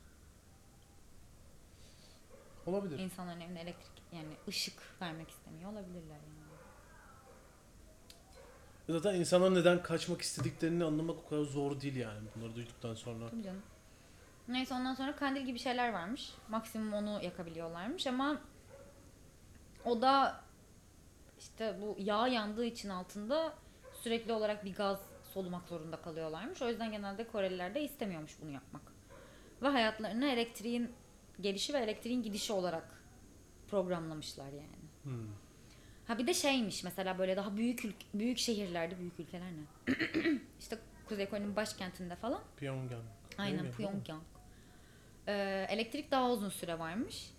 Olabilir. 2.67 2.99
İnsanların 2.99 3.41
evine 3.41 3.61
elektrik 3.61 4.03
yani 4.13 4.37
ışık 4.49 4.83
vermek 5.01 5.31
istemiyor 5.31 5.73
olabilirler 5.73 6.17
yani. 6.17 6.45
Zaten 8.89 9.15
insanlar 9.15 9.55
neden 9.55 9.83
kaçmak 9.83 10.21
istediklerini 10.23 10.85
anlamak 10.85 11.17
o 11.27 11.29
kadar 11.29 11.43
zor 11.43 11.81
değil 11.81 11.97
yani 11.97 12.29
bunları 12.37 12.55
duyduktan 12.55 12.95
sonra. 12.95 13.29
Tabii 13.31 13.43
canım. 13.43 13.63
Neyse 14.49 14.75
ondan 14.75 14.95
sonra 14.95 15.17
kandil 15.17 15.41
gibi 15.41 15.59
şeyler 15.59 15.93
varmış. 15.93 16.35
Maksimum 16.49 16.93
onu 16.93 17.23
yakabiliyorlarmış 17.23 18.07
ama 18.07 18.41
o 19.85 20.03
da 20.03 20.41
işte 21.39 21.79
bu 21.81 21.97
yağ 21.99 22.29
yandığı 22.29 22.65
için 22.65 22.89
altında 22.89 23.55
sürekli 23.93 24.33
olarak 24.33 24.65
bir 24.65 24.75
gaz 24.75 25.01
solumak 25.35 25.69
zorunda 25.69 25.97
kalıyorlarmış. 25.97 26.63
O 26.63 26.69
yüzden 26.69 26.93
genelde 26.93 27.27
Koreliler 27.27 27.75
de 27.75 27.83
istemiyormuş 27.83 28.33
bunu 28.43 28.51
yapmak. 28.51 28.83
Ve 29.63 29.69
hayatlarını 29.69 30.27
elektriğin 30.27 30.93
gelişi 31.41 31.75
ve 31.75 31.79
elektriğin 31.79 32.23
gidişi 32.23 32.53
olarak 32.53 33.03
programlamışlar 33.71 34.47
yani. 34.53 34.85
Hmm. 35.03 35.29
Ha 36.07 36.19
bir 36.19 36.27
de 36.27 36.35
şeymiş 36.35 36.85
mesela 36.85 37.19
böyle 37.19 37.37
daha 37.37 37.57
büyük 37.57 37.85
ülk- 37.85 38.05
büyük 38.15 38.39
şehirlerde 38.39 38.99
büyük 38.99 39.21
ülkeler 39.21 39.51
ne? 39.53 39.95
işte 40.61 40.79
Kuzey 41.09 41.29
Kore'nin 41.29 41.57
başkentinde 41.57 42.17
falan 42.17 42.41
Pyongyang. 42.57 43.03
Aynen 43.39 43.73
Pyongyang. 43.73 44.23
Ee, 45.29 45.67
elektrik 45.71 46.11
daha 46.11 46.31
uzun 46.31 46.49
süre 46.49 46.79
varmış. 46.79 47.31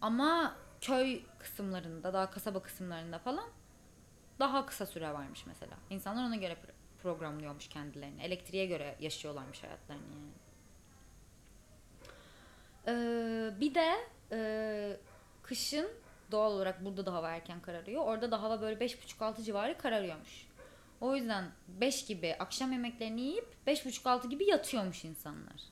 Ama 0.00 0.56
köy 0.80 1.20
kısımlarında, 1.38 2.12
daha 2.12 2.30
kasaba 2.30 2.62
kısımlarında 2.62 3.18
falan 3.18 3.48
daha 4.38 4.66
kısa 4.66 4.86
süre 4.86 5.12
varmış 5.12 5.46
mesela. 5.46 5.72
İnsanlar 5.90 6.24
ona 6.24 6.36
göre 6.36 6.52
pro- 6.52 7.02
programlıyormuş 7.02 7.68
kendilerini. 7.68 8.22
Elektriğe 8.22 8.66
göre 8.66 8.96
yaşıyorlarmış 9.00 9.62
hayatlarını 9.62 10.02
yani. 10.12 10.30
Ee, 12.86 13.50
bir 13.60 13.74
de 13.74 13.94
e, 14.32 14.96
kışın 15.42 15.88
doğal 16.30 16.52
olarak 16.52 16.84
burada 16.84 17.06
da 17.06 17.12
hava 17.14 17.30
erken 17.30 17.60
kararıyor. 17.60 18.04
Orada 18.04 18.30
da 18.30 18.42
hava 18.42 18.60
böyle 18.60 18.84
5.30-6 18.86 19.42
civarı 19.44 19.78
kararıyormuş. 19.78 20.46
O 21.00 21.16
yüzden 21.16 21.44
5 21.68 22.06
gibi 22.06 22.34
akşam 22.38 22.72
yemeklerini 22.72 23.20
yiyip 23.20 23.46
5.30-6 23.66 24.28
gibi 24.28 24.44
yatıyormuş 24.44 25.04
insanlar. 25.04 25.62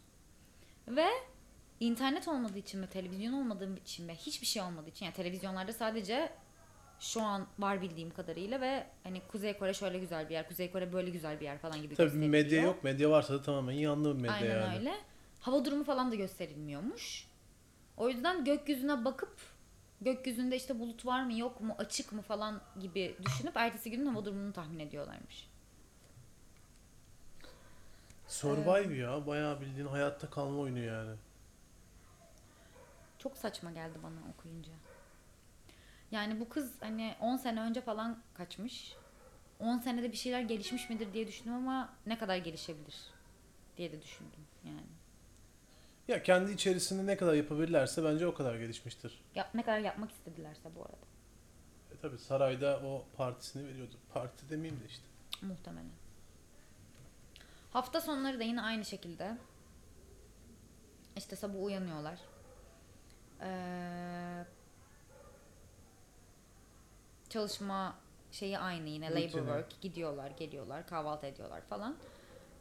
Ve 0.88 1.06
internet 1.80 2.28
olmadığı 2.28 2.58
için 2.58 2.82
ve 2.82 2.86
televizyon 2.86 3.32
olmadığı 3.32 3.76
için 3.76 4.08
ve 4.08 4.14
hiçbir 4.14 4.46
şey 4.46 4.62
olmadığı 4.62 4.88
için 4.88 5.04
yani 5.04 5.14
televizyonlarda 5.14 5.72
sadece 5.72 6.30
şu 7.00 7.22
an 7.22 7.46
var 7.58 7.82
bildiğim 7.82 8.10
kadarıyla 8.10 8.60
ve 8.60 8.86
hani 9.04 9.20
Kuzey 9.28 9.58
Kore 9.58 9.74
şöyle 9.74 9.98
güzel 9.98 10.28
bir 10.28 10.34
yer, 10.34 10.48
Kuzey 10.48 10.70
Kore 10.70 10.92
böyle 10.92 11.10
güzel 11.10 11.40
bir 11.40 11.44
yer 11.44 11.58
falan 11.58 11.82
gibi 11.82 11.94
Tabii 11.94 12.04
gösteriliyor. 12.04 12.30
medya 12.30 12.62
yok. 12.62 12.84
Medya 12.84 13.10
varsa 13.10 13.34
da 13.34 13.42
tamamen 13.42 13.72
yanlı 13.72 14.14
medya 14.14 14.32
Aynen 14.32 14.60
yani. 14.60 14.78
öyle. 14.78 14.94
Hava 15.40 15.64
durumu 15.64 15.84
falan 15.84 16.10
da 16.10 16.14
gösterilmiyormuş. 16.14 17.28
O 17.96 18.08
yüzden 18.08 18.44
gökyüzüne 18.44 19.04
bakıp 19.04 19.38
gökyüzünde 20.00 20.56
işte 20.56 20.78
bulut 20.80 21.06
var 21.06 21.24
mı 21.24 21.38
yok 21.38 21.60
mu 21.60 21.74
açık 21.78 22.12
mı 22.12 22.22
falan 22.22 22.60
gibi 22.80 23.16
düşünüp 23.24 23.56
ertesi 23.56 23.90
günün 23.90 24.06
hava 24.06 24.24
durumunu 24.24 24.52
tahmin 24.52 24.78
ediyorlarmış. 24.78 25.48
Survive 28.28 28.96
ya. 28.96 29.26
Bayağı 29.26 29.60
bildiğin 29.60 29.86
hayatta 29.86 30.30
kalma 30.30 30.60
oyunu 30.60 30.78
yani. 30.78 31.16
Çok 33.18 33.36
saçma 33.36 33.70
geldi 33.70 33.98
bana 34.02 34.16
okuyunca. 34.34 34.72
Yani 36.10 36.40
bu 36.40 36.48
kız 36.48 36.72
hani 36.80 37.14
10 37.20 37.36
sene 37.36 37.60
önce 37.60 37.80
falan 37.80 38.18
kaçmış. 38.34 38.94
10 39.60 39.78
senede 39.78 40.12
bir 40.12 40.16
şeyler 40.16 40.40
gelişmiş 40.40 40.90
midir 40.90 41.12
diye 41.12 41.26
düşündüm 41.26 41.54
ama 41.54 41.92
ne 42.06 42.18
kadar 42.18 42.36
gelişebilir 42.36 42.96
diye 43.76 43.92
de 43.92 44.02
düşündüm 44.02 44.46
yani. 44.64 44.97
Ya 46.08 46.22
kendi 46.22 46.52
içerisinde 46.52 47.06
ne 47.12 47.16
kadar 47.16 47.34
yapabilirlerse 47.34 48.04
bence 48.04 48.26
o 48.26 48.34
kadar 48.34 48.54
gelişmiştir. 48.54 49.20
Yap, 49.34 49.48
ne 49.54 49.62
kadar 49.62 49.78
yapmak 49.78 50.10
istedilerse 50.10 50.74
bu 50.76 50.80
arada. 50.82 51.06
E 51.92 51.96
tabi 52.02 52.18
sarayda 52.18 52.80
o 52.84 53.04
partisini 53.16 53.68
veriyordu. 53.68 53.94
Parti 54.14 54.50
demeyeyim 54.50 54.80
de 54.80 54.86
işte. 54.86 55.04
Muhtemelen. 55.42 55.90
Hafta 57.70 58.00
sonları 58.00 58.40
da 58.40 58.44
yine 58.44 58.62
aynı 58.62 58.84
şekilde. 58.84 59.36
İşte 61.16 61.36
sabah 61.36 61.62
uyanıyorlar. 61.62 62.18
Ee, 63.40 64.44
çalışma 67.28 67.96
şeyi 68.32 68.58
aynı 68.58 68.88
yine 68.88 69.10
labor 69.10 69.22
Rutini. 69.22 69.32
work. 69.40 69.80
Gidiyorlar, 69.80 70.30
geliyorlar, 70.30 70.86
kahvaltı 70.86 71.26
ediyorlar 71.26 71.60
falan. 71.62 71.96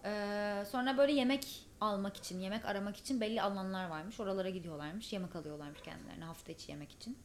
Ee, 0.05 0.63
sonra 0.71 0.97
böyle 0.97 1.11
yemek 1.11 1.66
almak 1.81 2.17
için, 2.17 2.39
yemek 2.39 2.65
aramak 2.65 2.97
için 2.97 3.21
belli 3.21 3.41
alanlar 3.41 3.89
varmış. 3.89 4.19
Oralara 4.19 4.49
gidiyorlarmış, 4.49 5.13
yemek 5.13 5.35
alıyorlarmış 5.35 5.81
kendilerine 5.81 6.25
hafta 6.25 6.51
içi 6.51 6.71
yemek 6.71 6.91
için. 6.91 7.17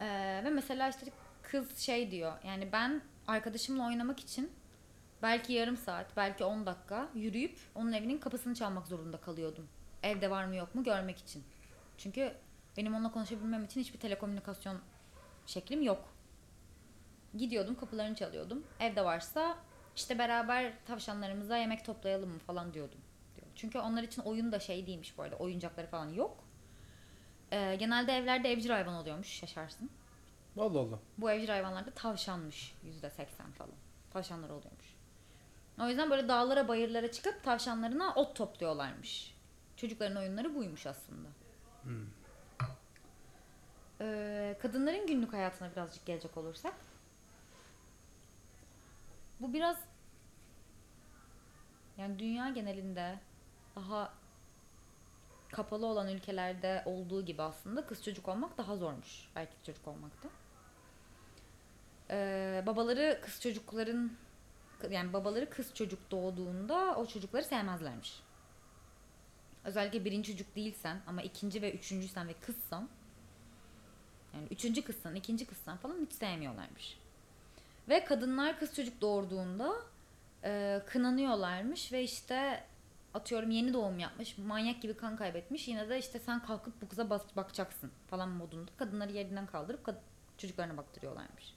Ee, 0.00 0.40
ve 0.44 0.50
mesela 0.50 0.88
işte 0.88 1.06
kız 1.42 1.78
şey 1.78 2.10
diyor. 2.10 2.32
Yani 2.44 2.72
ben 2.72 3.02
arkadaşımla 3.26 3.86
oynamak 3.86 4.20
için 4.20 4.52
belki 5.22 5.52
yarım 5.52 5.76
saat, 5.76 6.16
belki 6.16 6.44
10 6.44 6.66
dakika 6.66 7.08
yürüyüp 7.14 7.58
onun 7.74 7.92
evinin 7.92 8.18
kapısını 8.18 8.54
çalmak 8.54 8.86
zorunda 8.86 9.16
kalıyordum. 9.16 9.68
Evde 10.02 10.30
var 10.30 10.44
mı 10.44 10.56
yok 10.56 10.74
mu 10.74 10.84
görmek 10.84 11.18
için. 11.18 11.44
Çünkü 11.98 12.32
benim 12.76 12.94
onunla 12.94 13.12
konuşabilmem 13.12 13.64
için 13.64 13.80
hiçbir 13.80 13.98
telekomünikasyon 13.98 14.78
şeklim 15.46 15.82
yok. 15.82 16.08
Gidiyordum 17.36 17.74
kapılarını 17.74 18.14
çalıyordum. 18.14 18.64
Evde 18.80 19.04
varsa 19.04 19.58
işte 19.96 20.18
beraber 20.18 20.72
tavşanlarımıza 20.86 21.56
yemek 21.56 21.84
toplayalım 21.84 22.30
mı 22.30 22.38
falan 22.38 22.74
diyordum. 22.74 22.98
Diyor. 23.36 23.46
Çünkü 23.54 23.78
onlar 23.78 24.02
için 24.02 24.22
oyun 24.22 24.52
da 24.52 24.60
şey 24.60 24.86
değilmiş 24.86 25.18
bu 25.18 25.22
arada. 25.22 25.36
Oyuncakları 25.36 25.86
falan 25.86 26.08
yok. 26.08 26.44
Ee, 27.52 27.76
genelde 27.76 28.12
evlerde 28.16 28.52
evcil 28.52 28.70
hayvan 28.70 28.94
oluyormuş. 28.94 29.28
Şaşarsın. 29.28 29.90
Allah 30.58 30.78
Allah. 30.78 30.98
Bu 31.18 31.30
evcil 31.30 31.48
hayvanlarda 31.48 31.90
tavşanmış 31.90 32.74
yüzde 32.84 33.10
seksen 33.10 33.52
falan. 33.52 33.74
Tavşanlar 34.12 34.50
oluyormuş. 34.50 34.96
O 35.80 35.88
yüzden 35.88 36.10
böyle 36.10 36.28
dağlara 36.28 36.68
bayırlara 36.68 37.12
çıkıp 37.12 37.44
tavşanlarına 37.44 38.14
ot 38.14 38.36
topluyorlarmış. 38.36 39.34
Çocukların 39.76 40.16
oyunları 40.16 40.54
buymuş 40.54 40.86
aslında. 40.86 41.28
Hmm. 41.82 42.06
Ee, 44.00 44.56
kadınların 44.62 45.06
günlük 45.06 45.32
hayatına 45.32 45.72
birazcık 45.72 46.06
gelecek 46.06 46.36
olursak. 46.36 46.74
Bu 49.40 49.52
biraz 49.52 49.76
yani 51.98 52.18
dünya 52.18 52.48
genelinde 52.48 53.18
daha 53.76 54.12
kapalı 55.52 55.86
olan 55.86 56.08
ülkelerde 56.08 56.82
olduğu 56.86 57.24
gibi 57.24 57.42
aslında 57.42 57.86
kız 57.86 58.04
çocuk 58.04 58.28
olmak 58.28 58.58
daha 58.58 58.76
zormuş 58.76 59.28
erkek 59.34 59.64
çocuk 59.64 59.88
olmakta. 59.88 60.28
Ee, 62.10 62.62
babaları 62.66 63.20
kız 63.22 63.40
çocukların 63.40 64.10
yani 64.90 65.12
babaları 65.12 65.50
kız 65.50 65.74
çocuk 65.74 66.10
doğduğunda 66.10 66.96
o 66.96 67.06
çocukları 67.06 67.44
sevmezlermiş. 67.44 68.22
Özellikle 69.64 70.04
birinci 70.04 70.32
çocuk 70.32 70.56
değilsen 70.56 71.00
ama 71.06 71.22
ikinci 71.22 71.62
ve 71.62 71.72
üçüncüysen 71.72 72.28
ve 72.28 72.32
kızsan 72.32 72.88
yani 74.34 74.46
üçüncü 74.50 74.84
kızsan, 74.84 75.14
ikinci 75.14 75.46
kızsan 75.46 75.76
falan 75.76 76.06
hiç 76.06 76.12
sevmiyorlarmış. 76.12 76.98
Ve 77.88 78.04
kadınlar 78.04 78.58
kız 78.58 78.74
çocuk 78.74 79.00
doğurduğunda 79.00 79.72
e, 80.44 80.82
kınanıyorlarmış 80.86 81.92
ve 81.92 82.02
işte 82.02 82.64
atıyorum 83.14 83.50
yeni 83.50 83.72
doğum 83.72 83.98
yapmış, 83.98 84.38
manyak 84.38 84.82
gibi 84.82 84.94
kan 84.94 85.16
kaybetmiş. 85.16 85.68
Yine 85.68 85.88
de 85.88 85.98
işte 85.98 86.18
sen 86.18 86.42
kalkıp 86.42 86.82
bu 86.82 86.88
kıza 86.88 87.10
bak- 87.10 87.36
bakacaksın 87.36 87.90
falan 88.06 88.28
modunda. 88.28 88.70
Kadınları 88.76 89.12
yerinden 89.12 89.46
kaldırıp 89.46 89.86
kad- 89.88 90.00
çocuklarına 90.38 90.76
baktırıyorlarmış. 90.76 91.54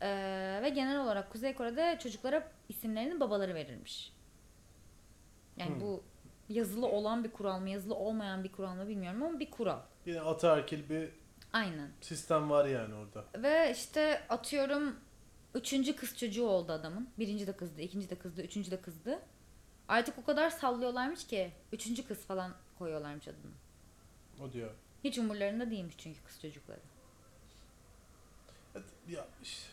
E, 0.00 0.08
ve 0.62 0.68
genel 0.68 1.00
olarak 1.00 1.32
Kuzey 1.32 1.54
Kore'de 1.54 1.98
çocuklara 2.02 2.48
isimlerini 2.68 3.20
babaları 3.20 3.54
verirmiş. 3.54 4.12
Yani 5.56 5.70
Hmm. 5.74 5.80
bu 5.80 6.02
yazılı 6.48 6.86
olan 6.86 7.24
bir 7.24 7.30
kural 7.30 7.60
mı, 7.60 7.70
yazılı 7.70 7.94
olmayan 7.94 8.44
bir 8.44 8.52
kural 8.52 8.74
mı 8.74 8.88
bilmiyorum 8.88 9.22
ama 9.22 9.40
bir 9.40 9.50
kural. 9.50 9.80
Yine 10.06 10.20
ataerkil 10.20 10.88
bir 10.88 11.10
Aynen. 11.52 11.90
sistem 12.00 12.50
var 12.50 12.64
yani 12.64 12.94
orada. 12.94 13.24
Ve 13.42 13.72
işte 13.72 14.22
atıyorum 14.28 14.96
üçüncü 15.54 15.96
kız 15.96 16.18
çocuğu 16.18 16.46
oldu 16.46 16.72
adamın. 16.72 17.08
Birinci 17.18 17.46
de 17.46 17.56
kızdı, 17.56 17.80
ikinci 17.80 18.10
de 18.10 18.18
kızdı, 18.18 18.42
üçüncü 18.42 18.70
de 18.70 18.80
kızdı. 18.80 19.22
Artık 19.88 20.18
o 20.18 20.24
kadar 20.24 20.50
sallıyorlarmış 20.50 21.26
ki 21.26 21.52
üçüncü 21.72 22.06
kız 22.06 22.18
falan 22.18 22.54
koyuyorlarmış 22.78 23.28
adını. 23.28 23.52
O 24.40 24.52
diyor. 24.52 24.70
Hiç 25.04 25.18
umurlarında 25.18 25.70
değilmiş 25.70 25.94
çünkü 25.98 26.22
kız 26.24 26.40
çocukları. 26.40 26.80
Evet, 28.74 28.84
Ya 29.08 29.26
işte, 29.42 29.68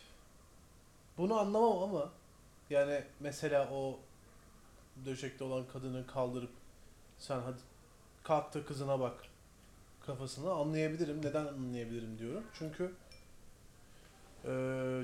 bunu 1.18 1.38
anlamam 1.38 1.78
ama 1.78 2.12
yani 2.70 3.04
mesela 3.20 3.70
o 3.72 4.00
döşekte 5.04 5.44
olan 5.44 5.66
kadını 5.72 6.06
kaldırıp 6.06 6.50
sen 7.18 7.40
hadi 7.40 7.58
kalk 8.22 8.54
da 8.54 8.64
kızına 8.64 9.00
bak 9.00 9.24
kafasını 10.14 10.52
anlayabilirim. 10.52 11.18
Neden 11.24 11.46
anlayabilirim 11.46 12.18
diyorum. 12.18 12.44
Çünkü 12.58 12.92
eee 14.44 14.50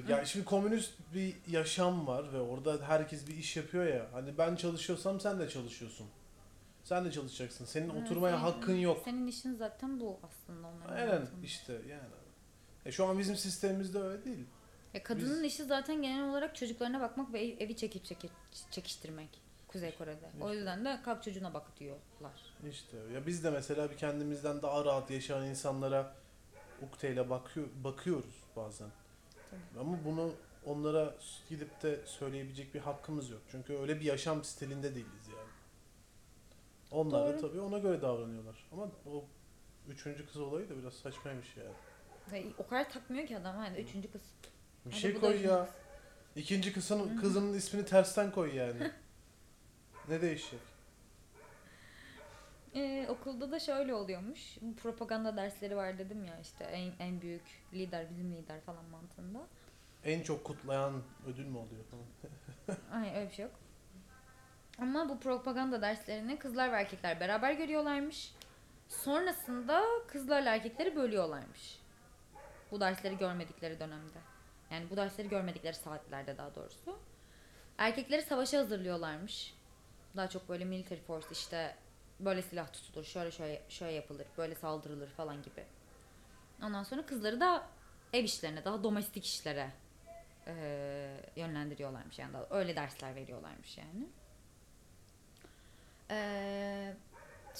yani 0.08 0.26
şimdi 0.26 0.44
komünist 0.44 0.92
bir 1.14 1.34
yaşam 1.50 2.06
var 2.06 2.32
ve 2.32 2.40
orada 2.40 2.88
herkes 2.88 3.28
bir 3.28 3.36
iş 3.36 3.56
yapıyor 3.56 3.86
ya. 3.86 4.06
Hani 4.12 4.38
ben 4.38 4.56
çalışıyorsam 4.56 5.20
sen 5.20 5.38
de 5.40 5.48
çalışıyorsun. 5.48 6.06
Sen 6.84 7.04
de 7.04 7.12
çalışacaksın. 7.12 7.64
Senin 7.64 7.90
Evet, 7.90 8.02
oturmaya 8.02 8.36
senin- 8.38 8.42
hakkın 8.52 8.74
yok. 8.76 9.00
Senin 9.04 9.26
işin 9.26 9.54
zaten 9.54 10.00
bu 10.00 10.18
aslında 10.22 10.68
onların 10.68 10.96
Aynen 10.96 11.26
işte 11.44 11.72
yani. 11.72 12.08
E 12.86 12.92
şu 12.92 13.06
an 13.06 13.18
bizim 13.18 13.36
sistemimizde 13.36 13.98
öyle 13.98 14.24
değil. 14.24 14.44
Ya 14.94 15.02
kadının 15.02 15.42
Biz- 15.44 15.52
işi 15.52 15.64
zaten 15.64 16.02
genel 16.02 16.30
olarak 16.30 16.56
çocuklarına 16.56 17.00
bakmak 17.00 17.32
ve 17.32 17.40
ev- 17.44 17.60
evi 17.60 17.76
çekip 17.76 18.04
çekip 18.04 18.30
çekiştirmek. 18.70 19.28
Kuzey 19.76 19.94
Kore'de. 19.98 20.26
O 20.40 20.46
İşte. 20.46 20.56
yüzden 20.56 20.84
de 20.84 20.98
kalk 21.04 21.22
çocuğuna 21.22 21.54
bak 21.54 21.66
diyorlar. 21.80 22.32
İşte 22.70 22.96
ya 23.14 23.26
biz 23.26 23.44
de 23.44 23.50
mesela 23.50 23.90
bir 23.90 23.96
kendimizden 23.96 24.62
daha 24.62 24.84
rahat 24.84 25.10
yaşayan 25.10 25.46
insanlara 25.46 26.14
ukteyle 26.82 27.30
bakıyor, 27.30 27.66
bakıyoruz 27.84 28.44
bazen. 28.56 28.88
Tabii. 29.50 29.80
Ama 29.80 29.98
bunu 30.04 30.32
onlara 30.66 31.14
gidip 31.48 31.82
de 31.82 32.00
söyleyebilecek 32.06 32.74
bir 32.74 32.80
hakkımız 32.80 33.30
yok. 33.30 33.40
Çünkü 33.50 33.78
öyle 33.78 34.00
bir 34.00 34.04
yaşam 34.04 34.44
stilinde 34.44 34.94
değiliz 34.94 35.28
yani. 35.36 35.50
Onlar 36.90 37.26
da 37.28 37.32
Doğru. 37.32 37.40
tabii 37.40 37.60
ona 37.60 37.78
göre 37.78 38.02
davranıyorlar. 38.02 38.68
Ama 38.72 38.84
o 39.06 39.24
üçüncü 39.88 40.26
kız 40.26 40.36
olayı 40.36 40.70
da 40.70 40.78
biraz 40.78 40.94
saçmaymış 40.94 41.56
yani. 41.56 42.52
O 42.58 42.66
kadar 42.66 42.90
takmıyor 42.90 43.26
ki 43.26 43.36
adam. 43.38 43.56
Hani 43.56 43.78
üçüncü 43.78 44.12
kız. 44.12 44.22
Bir 44.86 44.90
Hadi 44.90 45.00
şey 45.00 45.14
da 45.14 45.20
koy 45.20 45.42
ya. 45.42 45.64
kız. 45.64 45.74
İkinci 46.36 46.72
kızın, 46.72 47.16
kızının 47.16 47.54
ismini 47.54 47.84
tersten 47.84 48.30
koy 48.30 48.54
yani. 48.56 48.92
ne 50.08 50.22
değişecek? 50.22 50.60
Ee, 52.74 53.06
okulda 53.08 53.50
da 53.50 53.58
şöyle 53.58 53.94
oluyormuş. 53.94 54.56
Bu 54.60 54.76
propaganda 54.76 55.36
dersleri 55.36 55.76
var 55.76 55.98
dedim 55.98 56.24
ya 56.24 56.40
işte 56.40 56.64
en, 56.64 56.92
en 57.06 57.20
büyük 57.20 57.42
lider 57.72 58.10
bizim 58.10 58.32
lider 58.32 58.60
falan 58.60 58.84
mantığında. 58.84 59.46
En 60.04 60.22
çok 60.22 60.44
kutlayan 60.44 61.02
ödül 61.26 61.46
mü 61.46 61.58
oluyor 61.58 61.84
falan? 61.90 62.78
Hayır 62.90 63.14
öyle 63.14 63.28
bir 63.30 63.34
şey 63.34 63.44
yok. 63.44 63.54
Ama 64.78 65.08
bu 65.08 65.20
propaganda 65.20 65.82
derslerini 65.82 66.38
kızlar 66.38 66.72
ve 66.72 66.76
erkekler 66.76 67.20
beraber 67.20 67.52
görüyorlarmış. 67.52 68.34
Sonrasında 68.88 69.84
kızlarla 70.08 70.54
erkekleri 70.54 70.96
bölüyorlarmış. 70.96 71.80
Bu 72.70 72.80
dersleri 72.80 73.18
görmedikleri 73.18 73.80
dönemde. 73.80 74.18
Yani 74.70 74.90
bu 74.90 74.96
dersleri 74.96 75.28
görmedikleri 75.28 75.74
saatlerde 75.74 76.38
daha 76.38 76.54
doğrusu. 76.54 76.98
Erkekleri 77.78 78.22
savaşa 78.22 78.58
hazırlıyorlarmış. 78.58 79.54
Daha 80.16 80.28
çok 80.28 80.48
böyle 80.48 80.64
military 80.64 81.00
force 81.00 81.26
işte 81.32 81.76
böyle 82.20 82.42
silah 82.42 82.72
tutulur, 82.72 83.04
şöyle 83.04 83.30
şöyle 83.30 83.62
şöyle 83.68 83.92
yapılır, 83.92 84.26
böyle 84.38 84.54
saldırılır 84.54 85.08
falan 85.08 85.42
gibi. 85.42 85.64
Ondan 86.62 86.82
sonra 86.82 87.06
kızları 87.06 87.40
da 87.40 87.66
ev 88.12 88.24
işlerine, 88.24 88.64
daha 88.64 88.84
domestik 88.84 89.24
işlere 89.26 89.70
eee, 90.46 91.20
yönlendiriyorlarmış 91.36 92.18
yani 92.18 92.32
daha 92.32 92.46
öyle 92.50 92.76
dersler 92.76 93.14
veriyorlarmış 93.14 93.78
yani. 93.78 94.06
Eee, 96.10 96.96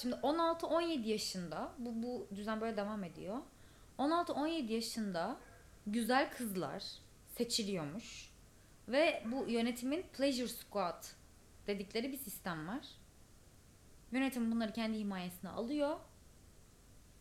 şimdi 0.01 0.15
16-17 0.15 1.07
yaşında 1.07 1.71
bu 1.77 2.03
bu 2.03 2.27
düzen 2.35 2.61
böyle 2.61 2.77
devam 2.77 3.03
ediyor. 3.03 3.37
16-17 3.97 4.73
yaşında 4.73 5.37
güzel 5.87 6.31
kızlar 6.31 6.83
seçiliyormuş 7.37 8.29
ve 8.87 9.23
bu 9.25 9.45
yönetimin 9.49 10.05
pleasure 10.13 10.47
squad 10.47 11.03
dedikleri 11.67 12.11
bir 12.11 12.17
sistem 12.17 12.67
var. 12.67 12.87
Yönetim 14.11 14.51
bunları 14.51 14.73
kendi 14.73 14.97
himayesine 14.97 15.49
alıyor. 15.49 15.97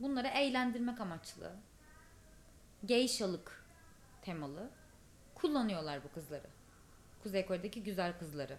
Bunları 0.00 0.28
eğlendirmek 0.28 1.00
amaçlı. 1.00 1.52
Geyşalık 2.84 3.64
temalı 4.22 4.70
kullanıyorlar 5.34 6.04
bu 6.04 6.12
kızları. 6.12 6.46
Kuzey 7.22 7.46
Kore'deki 7.46 7.82
güzel 7.82 8.18
kızları. 8.18 8.58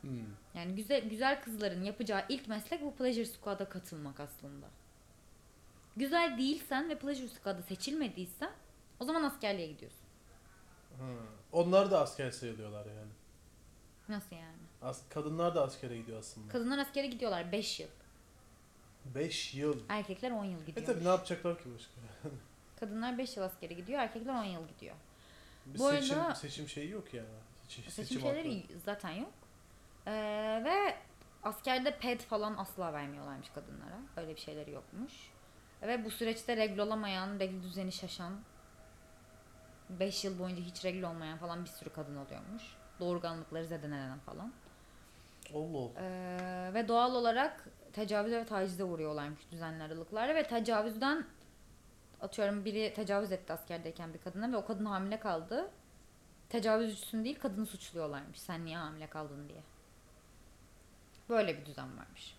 Hmm. 0.00 0.26
Yani 0.54 0.74
güzel 0.74 1.08
güzel 1.08 1.42
kızların 1.42 1.84
yapacağı 1.84 2.24
ilk 2.28 2.48
meslek 2.48 2.82
bu 2.82 2.94
Pleasure 2.94 3.26
Squad'a 3.26 3.68
katılmak 3.68 4.20
aslında. 4.20 4.66
Güzel 5.96 6.38
değilsen 6.38 6.88
ve 6.88 6.98
Pleasure 6.98 7.28
Squad'a 7.28 7.62
seçilmediysen 7.62 8.50
o 9.00 9.04
zaman 9.04 9.22
askerliğe 9.22 9.66
gidiyorsun. 9.66 10.06
Ha. 10.98 11.06
Onlar 11.52 11.90
da 11.90 12.00
asker 12.00 12.30
sayılıyorlar 12.30 12.86
yani. 12.86 13.12
Nasıl 14.08 14.36
yani? 14.36 14.65
As 14.86 15.00
kadınlar 15.08 15.54
da 15.54 15.62
askere 15.62 15.96
gidiyor 15.96 16.18
aslında. 16.18 16.52
Kadınlar 16.52 16.78
askere 16.78 17.06
gidiyorlar 17.06 17.52
5 17.52 17.80
yıl. 17.80 17.88
5 19.14 19.54
yıl. 19.54 19.80
Erkekler 19.88 20.30
10 20.30 20.44
yıl 20.44 20.60
E 20.62 20.64
gidiyor. 20.64 20.86
tabi 20.86 21.04
ne 21.04 21.08
yapacaklar 21.08 21.58
ki 21.58 21.64
başka? 21.74 21.90
Kadınlar 22.80 23.18
5 23.18 23.36
yıl 23.36 23.44
askere 23.44 23.74
gidiyor, 23.74 24.00
erkekler 24.00 24.34
10 24.34 24.44
yıl 24.44 24.68
gidiyor. 24.68 24.96
Bir 25.66 25.78
Bu 25.78 25.90
seçim, 25.90 26.18
arada- 26.20 26.34
seçim 26.34 26.68
şeyi 26.68 26.90
yok 26.90 27.14
yani. 27.14 27.28
Seçim, 27.68 27.90
Seçim 27.92 28.22
hakkı. 28.22 28.34
şeyleri 28.36 28.66
zaten 28.84 29.10
yok. 29.10 29.32
Ee, 30.06 30.12
ve 30.64 30.96
askerde 31.42 31.98
ped 31.98 32.20
falan 32.20 32.54
asla 32.56 32.92
vermiyorlarmış 32.92 33.48
kadınlara. 33.50 33.98
Öyle 34.16 34.34
bir 34.36 34.40
şeyleri 34.40 34.70
yokmuş. 34.70 35.12
Ve 35.82 36.04
bu 36.04 36.10
süreçte 36.10 36.56
regl 36.56 36.78
olamayan, 36.78 37.38
regl 37.40 37.62
düzeni 37.62 37.92
şaşan 37.92 38.40
5 39.90 40.24
yıl 40.24 40.38
boyunca 40.38 40.62
hiç 40.62 40.84
regl 40.84 41.02
olmayan 41.02 41.38
falan 41.38 41.64
bir 41.64 41.70
sürü 41.70 41.90
kadın 41.90 42.16
oluyormuş. 42.16 42.62
Doğurganlıkları 43.00 43.66
zedelenen 43.66 44.18
falan. 44.18 44.52
Allah. 45.54 45.90
Ee, 46.00 46.74
ve 46.74 46.88
doğal 46.88 47.14
olarak 47.14 47.68
tecavüze 47.92 48.40
ve 48.40 48.44
tacize 48.44 48.84
uğruyorlarmış 48.84 49.40
düzenli 49.50 49.82
aralıklarla 49.82 50.34
ve 50.34 50.42
tecavüzden 50.42 51.24
atıyorum 52.20 52.64
biri 52.64 52.92
tecavüz 52.94 53.32
etti 53.32 53.52
askerdeyken 53.52 54.14
bir 54.14 54.18
kadına 54.18 54.52
ve 54.52 54.56
o 54.56 54.66
kadın 54.66 54.84
hamile 54.84 55.20
kaldı. 55.20 55.70
Tecavüzcüsün 56.48 57.24
değil 57.24 57.38
kadını 57.38 57.66
suçluyorlarmış. 57.66 58.40
Sen 58.40 58.64
niye 58.64 58.76
hamile 58.76 59.06
kaldın 59.06 59.48
diye. 59.48 59.60
Böyle 61.28 61.60
bir 61.60 61.66
düzen 61.66 61.98
varmış. 61.98 62.36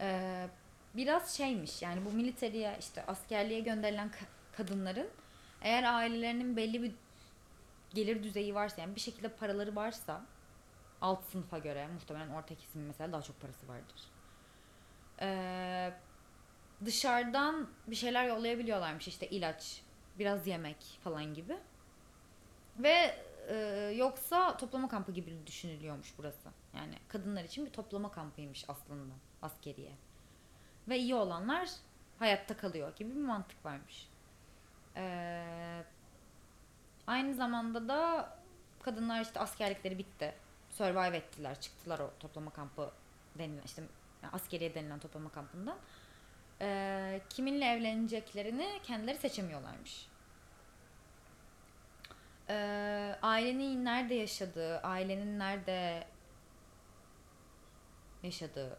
Ee, 0.00 0.48
biraz 0.94 1.36
şeymiş 1.36 1.82
yani 1.82 2.04
bu 2.04 2.10
militeriye 2.10 2.76
işte 2.80 3.06
askerliğe 3.06 3.60
gönderilen 3.60 4.08
ka- 4.08 4.56
kadınların 4.56 5.08
eğer 5.62 5.84
ailelerinin 5.84 6.56
belli 6.56 6.82
bir 6.82 6.92
gelir 7.94 8.22
düzeyi 8.22 8.54
varsa 8.54 8.80
yani 8.80 8.94
bir 8.94 9.00
şekilde 9.00 9.28
paraları 9.28 9.76
varsa 9.76 10.22
alt 11.00 11.24
sınıfa 11.24 11.58
göre 11.58 11.88
muhtemelen 11.88 12.30
orta 12.30 12.54
kesimin 12.54 12.86
mesela 12.86 13.12
daha 13.12 13.22
çok 13.22 13.40
parası 13.40 13.68
vardır. 13.68 14.02
Ee, 15.20 15.92
dışarıdan 16.84 17.68
bir 17.86 17.96
şeyler 17.96 18.24
yollayabiliyorlarmış 18.24 19.08
işte 19.08 19.28
ilaç, 19.28 19.82
biraz 20.18 20.46
yemek 20.46 20.98
falan 21.04 21.34
gibi. 21.34 21.58
Ve 22.78 23.16
e, 23.48 23.56
yoksa 23.96 24.56
toplama 24.56 24.88
kampı 24.88 25.12
gibi 25.12 25.46
düşünülüyormuş 25.46 26.14
burası. 26.18 26.48
Yani 26.76 26.94
kadınlar 27.08 27.44
için 27.44 27.66
bir 27.66 27.72
toplama 27.72 28.10
kampıymış 28.10 28.64
aslında 28.68 29.14
askeriye. 29.42 29.92
Ve 30.88 30.98
iyi 30.98 31.14
olanlar 31.14 31.68
hayatta 32.18 32.56
kalıyor 32.56 32.96
gibi 32.96 33.10
bir 33.10 33.20
mantık 33.20 33.64
varmış. 33.64 34.08
Ee, 34.96 35.84
aynı 37.06 37.34
zamanda 37.34 37.88
da 37.88 38.30
kadınlar 38.82 39.20
işte 39.20 39.40
askerlikleri 39.40 39.98
bitti. 39.98 40.34
Survive 40.80 41.16
ettiler. 41.16 41.60
Çıktılar 41.60 41.98
o 41.98 42.10
toplama 42.20 42.50
kampı 42.50 42.90
denilen 43.38 43.62
işte 43.64 43.82
askeriye 44.32 44.74
denilen 44.74 44.98
toplama 44.98 45.30
kampından. 45.30 45.78
Ee, 46.60 47.20
kiminle 47.30 47.64
evleneceklerini 47.64 48.80
kendileri 48.82 49.18
seçemiyorlarmış. 49.18 50.06
Ee, 52.48 53.18
ailenin 53.22 53.84
nerede 53.84 54.14
yaşadığı, 54.14 54.78
ailenin 54.78 55.38
nerede 55.38 56.06
yaşadığı 58.22 58.78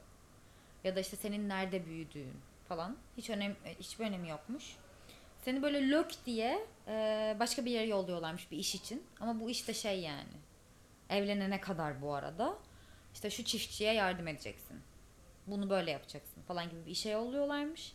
ya 0.83 0.95
da 0.95 0.99
işte 0.99 1.17
senin 1.17 1.49
nerede 1.49 1.85
büyüdüğün 1.85 2.41
falan 2.67 2.97
hiç 3.17 3.29
önem 3.29 3.55
hiçbir 3.79 4.05
önemi 4.05 4.29
yokmuş. 4.29 4.75
Seni 5.41 5.61
böyle 5.61 5.89
lök 5.89 6.25
diye 6.25 6.67
başka 7.39 7.65
bir 7.65 7.71
yere 7.71 7.87
yolluyorlarmış 7.87 8.51
bir 8.51 8.57
iş 8.57 8.75
için. 8.75 9.03
Ama 9.19 9.39
bu 9.39 9.49
iş 9.49 9.67
de 9.67 9.73
şey 9.73 10.01
yani. 10.01 10.50
Evlenene 11.15 11.61
kadar 11.61 12.01
bu 12.01 12.13
arada. 12.13 12.57
İşte 13.13 13.29
şu 13.29 13.43
çiftçiye 13.43 13.93
yardım 13.93 14.27
edeceksin. 14.27 14.79
Bunu 15.47 15.69
böyle 15.69 15.91
yapacaksın 15.91 16.41
falan 16.41 16.69
gibi 16.69 16.85
bir 16.85 16.91
işe 16.91 17.09
yolluyorlarmış. 17.09 17.93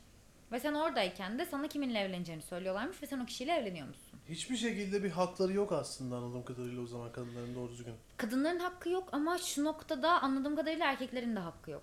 Ve 0.53 0.61
sen 0.61 0.75
oradayken 0.75 1.39
de 1.39 1.47
sana 1.47 1.69
kiminle 1.69 1.99
evleneceğini 2.01 2.43
söylüyorlarmış 2.43 3.03
ve 3.03 3.07
sen 3.07 3.19
o 3.21 3.27
kişiyle 3.27 3.53
evleniyormuşsun. 3.53 4.19
Hiçbir 4.29 4.57
şekilde 4.57 5.03
bir 5.05 5.11
hakları 5.11 5.53
yok 5.53 5.73
aslında 5.73 6.17
anladığım 6.17 6.45
kadarıyla 6.45 6.83
o 6.83 6.87
zaman 6.87 7.13
kadınların 7.13 7.55
doğru 7.55 7.71
düzgün. 7.73 7.95
Kadınların 8.17 8.59
hakkı 8.59 8.89
yok 8.91 9.09
ama 9.13 9.39
şu 9.39 9.65
noktada 9.65 10.23
anladığım 10.23 10.57
kadarıyla 10.57 10.87
erkeklerin 10.91 11.37
de 11.37 11.41
hakkı 11.41 11.71
yok. 11.71 11.83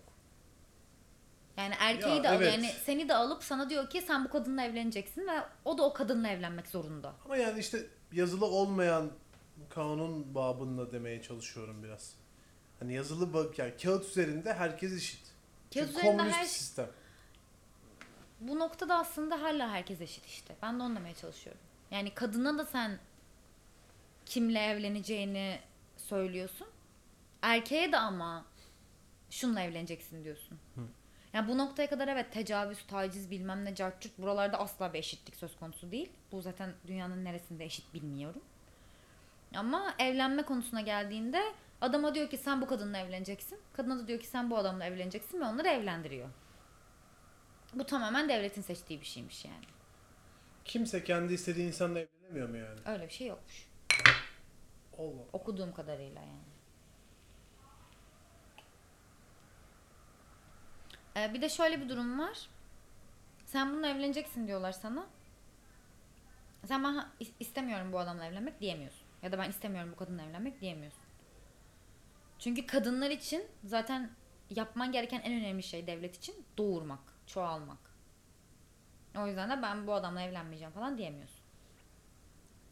Yani 1.58 1.74
erkeği 1.80 2.16
Ya, 2.18 2.24
de 2.24 2.30
al 2.30 2.36
evet. 2.36 2.54
yani 2.54 2.68
seni 2.84 3.10
de 3.10 3.16
alıp 3.16 3.44
sana 3.44 3.70
diyor 3.70 3.90
ki 3.90 4.02
sen 4.02 4.26
bu 4.26 4.30
kadınla 4.30 4.64
evleneceksin 4.64 5.28
ve 5.28 5.32
o 5.66 5.78
da 5.78 5.84
o 5.84 5.94
kadınla 5.94 6.28
evlenmek 6.28 6.68
zorunda. 6.68 7.14
Ama 7.26 7.38
yani 7.38 7.60
işte 7.60 7.86
yazılı 8.12 8.46
olmayan 8.46 9.12
kanun 9.70 10.36
babında 10.36 10.92
demeye 10.92 11.22
çalışıyorum 11.22 11.84
biraz. 11.84 12.16
Hani 12.80 12.94
yazılı 12.94 13.34
bak 13.34 13.60
yani 13.60 13.74
kağıt 13.78 14.06
üzerinde 14.06 14.54
herkes 14.54 14.94
eşit. 14.94 15.22
Kağıt 15.74 15.88
Çünkü 15.88 15.90
üzerinde 15.90 16.18
komünist 16.18 16.38
her- 16.38 16.44
bir 16.44 16.50
sistem. 16.50 16.88
Bu 18.40 18.60
noktada 18.60 18.98
aslında 18.98 19.42
hala 19.42 19.72
herkes 19.72 20.02
eşit 20.02 20.26
işte. 20.26 20.56
Ben 20.62 20.80
de 20.80 20.84
onu 20.84 20.96
demeye 20.96 21.16
çalışıyorum. 21.16 21.62
Yani 21.92 22.14
kadına 22.14 22.58
da 22.58 22.66
sen 22.66 23.00
kimle 24.26 24.60
evleneceğini 24.60 25.60
söylüyorsun. 25.98 26.68
Erkeğe 27.42 27.92
de 27.92 27.98
ama 27.98 28.46
şunla 29.30 29.62
evleneceksin 29.62 30.24
diyorsun. 30.24 30.60
Hı. 30.76 30.82
Yani 31.34 31.48
bu 31.48 31.58
noktaya 31.58 31.90
kadar 31.90 32.08
evet 32.08 32.34
tecavüz, 32.34 32.86
taciz 32.88 33.32
bilmem 33.32 33.66
ne 33.66 33.76
cartçurt 33.76 34.18
buralarda 34.18 34.60
asla 34.60 34.94
bir 34.94 35.00
eşitlik 35.00 35.36
söz 35.36 35.56
konusu 35.56 35.92
değil. 35.92 36.10
Bu 36.32 36.42
zaten 36.42 36.74
dünyanın 36.88 37.26
neresinde 37.26 37.66
eşit 37.66 37.94
bilmiyorum. 37.94 38.42
Ama 39.56 39.96
evlenme 40.00 40.44
konusuna 40.44 40.82
geldiğinde 40.82 41.42
adama 41.82 42.16
diyor 42.16 42.30
ki 42.30 42.38
sen 42.38 42.62
bu 42.62 42.68
kadınla 42.68 42.98
evleneceksin. 42.98 43.60
Kadına 43.74 44.00
da 44.00 44.08
diyor 44.08 44.20
ki 44.20 44.28
sen 44.28 44.50
bu 44.50 44.58
adamla 44.58 44.86
evleneceksin 44.86 45.42
ve 45.42 45.46
onları 45.46 45.68
evlendiriyor. 45.68 46.30
Bu 47.74 47.86
tamamen 47.86 48.30
devletin 48.30 48.62
seçtiği 48.62 49.02
bir 49.02 49.06
şeymiş 49.06 49.46
yani. 49.46 49.66
Kimse 50.66 51.04
kendi 51.04 51.34
istediği 51.34 51.68
insanla 51.68 52.00
evlenemiyor 52.00 52.50
mu 52.50 52.58
yani? 52.58 52.80
Öyle 52.86 53.08
bir 53.08 53.14
şey 53.14 53.28
yokmuş. 53.28 53.68
Allah. 55.00 55.24
Okuduğum 55.34 55.74
kadarıyla 55.74 56.22
yani. 56.22 56.54
Ee, 61.18 61.34
bir 61.34 61.42
de 61.42 61.50
şöyle 61.50 61.82
bir 61.82 61.90
durum 61.90 62.20
var. 62.20 62.50
Sen 63.46 63.72
bununla 63.72 63.88
evleneceksin 63.88 64.48
diyorlar 64.48 64.72
sana. 64.72 65.08
Sen 66.66 66.84
ben 66.84 67.06
istemiyorum 67.40 67.94
bu 67.94 68.00
adamla 68.00 68.26
evlenmek 68.26 68.60
diyemiyorsun. 68.60 69.03
Ya 69.24 69.32
da 69.32 69.38
ben 69.38 69.50
istemiyorum 69.50 69.92
bu 69.92 69.96
kadınla 69.96 70.24
evlenmek 70.24 70.62
diyemiyorsun. 70.62 71.04
Çünkü 72.40 72.66
kadınlar 72.66 73.10
için 73.10 73.46
zaten 73.64 74.12
yapman 74.50 74.92
gereken 74.92 75.22
en 75.22 75.34
önemli 75.34 75.64
şey 75.64 75.88
devlet 75.88 76.16
için 76.16 76.36
doğurmak, 76.58 77.00
çoğalmak. 77.28 77.78
O 79.18 79.28
yüzden 79.28 79.50
de 79.50 79.62
ben 79.62 79.88
bu 79.88 79.94
adamla 79.94 80.22
evlenmeyeceğim 80.22 80.74
falan 80.74 80.98
diyemiyorsun. 80.98 81.40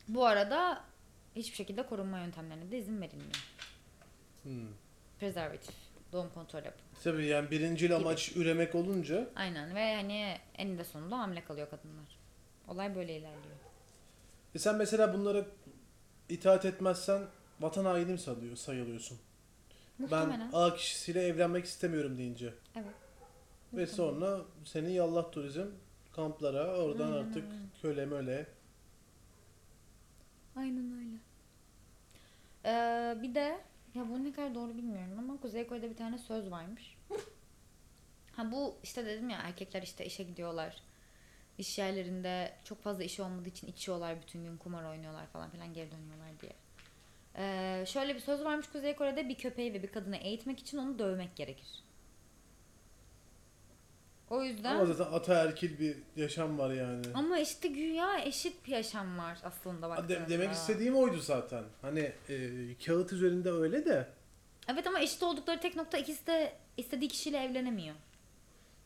Bu 0.07 0.25
arada 0.25 0.83
hiçbir 1.35 1.55
şekilde 1.55 1.85
korunma 1.85 2.19
yöntemlerine 2.19 2.71
de 2.71 2.77
izin 2.77 3.01
verilmiyor. 3.01 3.47
Hmm. 4.43 4.67
Prezervatif, 5.19 5.75
doğum 6.11 6.29
kontrol 6.29 6.63
yapın. 6.63 6.81
Tabii 7.03 7.25
yani 7.25 7.51
birincil 7.51 7.95
amaç 7.95 8.35
üremek 8.35 8.75
olunca 8.75 9.29
Aynen 9.35 9.75
ve 9.75 9.95
hani 9.95 10.37
eninde 10.55 10.83
sonunda 10.83 11.19
hamile 11.19 11.43
kalıyor 11.43 11.69
kadınlar. 11.69 12.17
Olay 12.67 12.95
böyle 12.95 13.17
ilerliyor. 13.17 13.55
e 14.55 14.59
sen 14.59 14.75
mesela 14.75 15.13
bunlara 15.13 15.45
itaat 16.31 16.65
etmezsen 16.65 17.21
vatan 17.59 17.85
haini 17.85 18.17
sayılıyor, 18.17 18.55
sayılıyorsun? 18.55 19.17
Muhtemelen. 19.99 20.39
Ben 20.53 20.57
A 20.57 20.75
kişisiyle 20.75 21.21
evlenmek 21.21 21.65
istemiyorum 21.65 22.17
deyince. 22.17 22.53
Evet. 22.75 22.93
Ve 23.73 23.87
sonra 23.87 24.41
seni 24.65 24.93
yallah 24.93 25.31
turizm 25.31 25.65
kamplara 26.15 26.77
oradan 26.77 27.11
Aynen 27.11 27.23
artık 27.23 27.43
öyle. 27.43 27.55
köle 27.81 28.05
möle. 28.05 28.47
Aynen 30.55 30.91
öyle. 30.97 31.17
Ee, 32.65 33.21
bir 33.21 33.35
de 33.35 33.61
ya 33.95 34.09
bu 34.09 34.23
ne 34.23 34.33
kadar 34.33 34.55
doğru 34.55 34.77
bilmiyorum 34.77 35.19
ama 35.19 35.41
Kuzey 35.41 35.67
Kore'de 35.67 35.89
bir 35.89 35.95
tane 35.97 36.17
söz 36.17 36.51
varmış. 36.51 36.97
Ha 38.31 38.51
bu 38.51 38.75
işte 38.83 39.05
dedim 39.05 39.29
ya 39.29 39.39
erkekler 39.39 39.81
işte 39.81 40.05
işe 40.05 40.23
gidiyorlar. 40.23 40.75
İş 41.61 41.77
yerlerinde 41.77 42.53
çok 42.63 42.83
fazla 42.83 43.03
işi 43.03 43.21
olmadığı 43.21 43.49
için 43.49 43.67
içiyorlar 43.67 44.21
bütün 44.21 44.43
gün 44.43 44.57
kumar 44.57 44.83
oynuyorlar 44.83 45.27
falan 45.27 45.49
filan 45.49 45.73
geri 45.73 45.91
dönüyorlar 45.91 46.29
diye. 46.41 46.51
Ee, 47.37 47.85
şöyle 47.87 48.15
bir 48.15 48.19
söz 48.19 48.43
varmış 48.43 48.67
Kuzey 48.67 48.95
Kore'de 48.95 49.29
bir 49.29 49.35
köpeği 49.35 49.73
ve 49.73 49.83
bir 49.83 49.87
kadını 49.91 50.17
eğitmek 50.17 50.59
için 50.59 50.77
onu 50.77 50.99
dövmek 50.99 51.35
gerekir. 51.35 51.67
O 54.29 54.43
yüzden 54.43 54.75
Ama 54.75 54.85
zaten 54.85 55.13
ataerkil 55.13 55.79
bir 55.79 55.97
yaşam 56.15 56.57
var 56.59 56.73
yani. 56.73 57.01
ama 57.13 57.39
işte 57.39 57.67
güya 57.67 58.19
eşit 58.25 58.67
bir 58.67 58.71
yaşam 58.71 59.17
var 59.17 59.37
aslında 59.43 59.85
Ha, 59.85 59.89
baktığında. 59.89 60.09
de- 60.09 60.29
demek 60.29 60.51
istediğim 60.51 60.95
oydu 60.95 61.17
zaten. 61.19 61.63
Hani 61.81 62.11
e, 62.29 62.37
kağıt 62.85 63.13
üzerinde 63.13 63.51
öyle 63.51 63.85
de 63.85 64.07
Evet 64.67 64.87
ama 64.87 64.99
eşit 64.99 65.23
oldukları 65.23 65.59
tek 65.59 65.75
nokta 65.75 65.97
ikisi 65.97 66.27
de 66.27 66.53
istediği 66.77 67.07
kişiyle 67.07 67.37
evlenemiyor. 67.43 67.95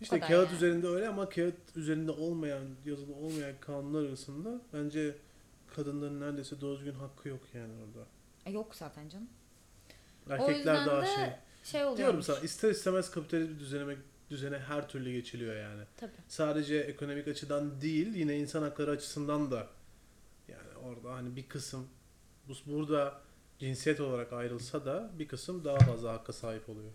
İşte 0.01 0.19
kadar 0.19 0.29
kağıt 0.29 0.47
yani. 0.47 0.55
üzerinde 0.55 0.87
öyle 0.87 1.07
ama 1.07 1.29
kağıt 1.29 1.55
üzerinde 1.75 2.11
olmayan, 2.11 2.63
yazılı 2.85 3.15
olmayan 3.15 3.53
kanunlar 3.61 4.07
arasında 4.07 4.61
bence 4.73 5.15
kadınların 5.75 6.21
neredeyse 6.21 6.61
doğru 6.61 6.77
düzgün 6.77 6.93
hakkı 6.93 7.29
yok 7.29 7.41
yani 7.53 7.73
orada. 7.73 8.07
E, 8.45 8.51
yok 8.51 8.75
zaten 8.75 9.09
canım. 9.09 9.29
Erkekler 10.29 10.85
daha 10.85 11.05
şey. 11.05 11.29
şey 11.63 11.83
oluyor. 11.83 11.97
Diyorum 11.97 12.21
sana 12.23 12.39
ister 12.39 12.69
istemez 12.69 13.11
kapitalist 13.11 13.51
bir 13.51 13.59
düzene, 13.59 13.95
düzene 14.29 14.59
her 14.59 14.89
türlü 14.89 15.11
geçiliyor 15.11 15.55
yani. 15.55 15.83
Tabii. 15.97 16.11
Sadece 16.27 16.75
ekonomik 16.75 17.27
açıdan 17.27 17.81
değil 17.81 18.15
yine 18.15 18.37
insan 18.37 18.61
hakları 18.61 18.91
açısından 18.91 19.51
da 19.51 19.67
yani 20.47 20.77
orada 20.83 21.13
hani 21.13 21.35
bir 21.35 21.47
kısım 21.47 21.87
bu 22.47 22.53
burada 22.65 23.21
cinsiyet 23.59 23.99
olarak 23.99 24.33
ayrılsa 24.33 24.85
da 24.85 25.11
bir 25.19 25.27
kısım 25.27 25.65
daha 25.65 25.77
fazla 25.77 26.13
hakka 26.13 26.33
sahip 26.33 26.69
oluyor. 26.69 26.91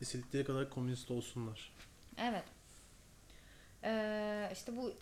İstedikleri 0.00 0.44
kadar 0.44 0.70
komünist 0.70 1.10
olsunlar. 1.10 1.72
Evet. 2.18 2.44
Ee, 3.84 4.50
işte 4.52 4.76
bu 4.76 4.92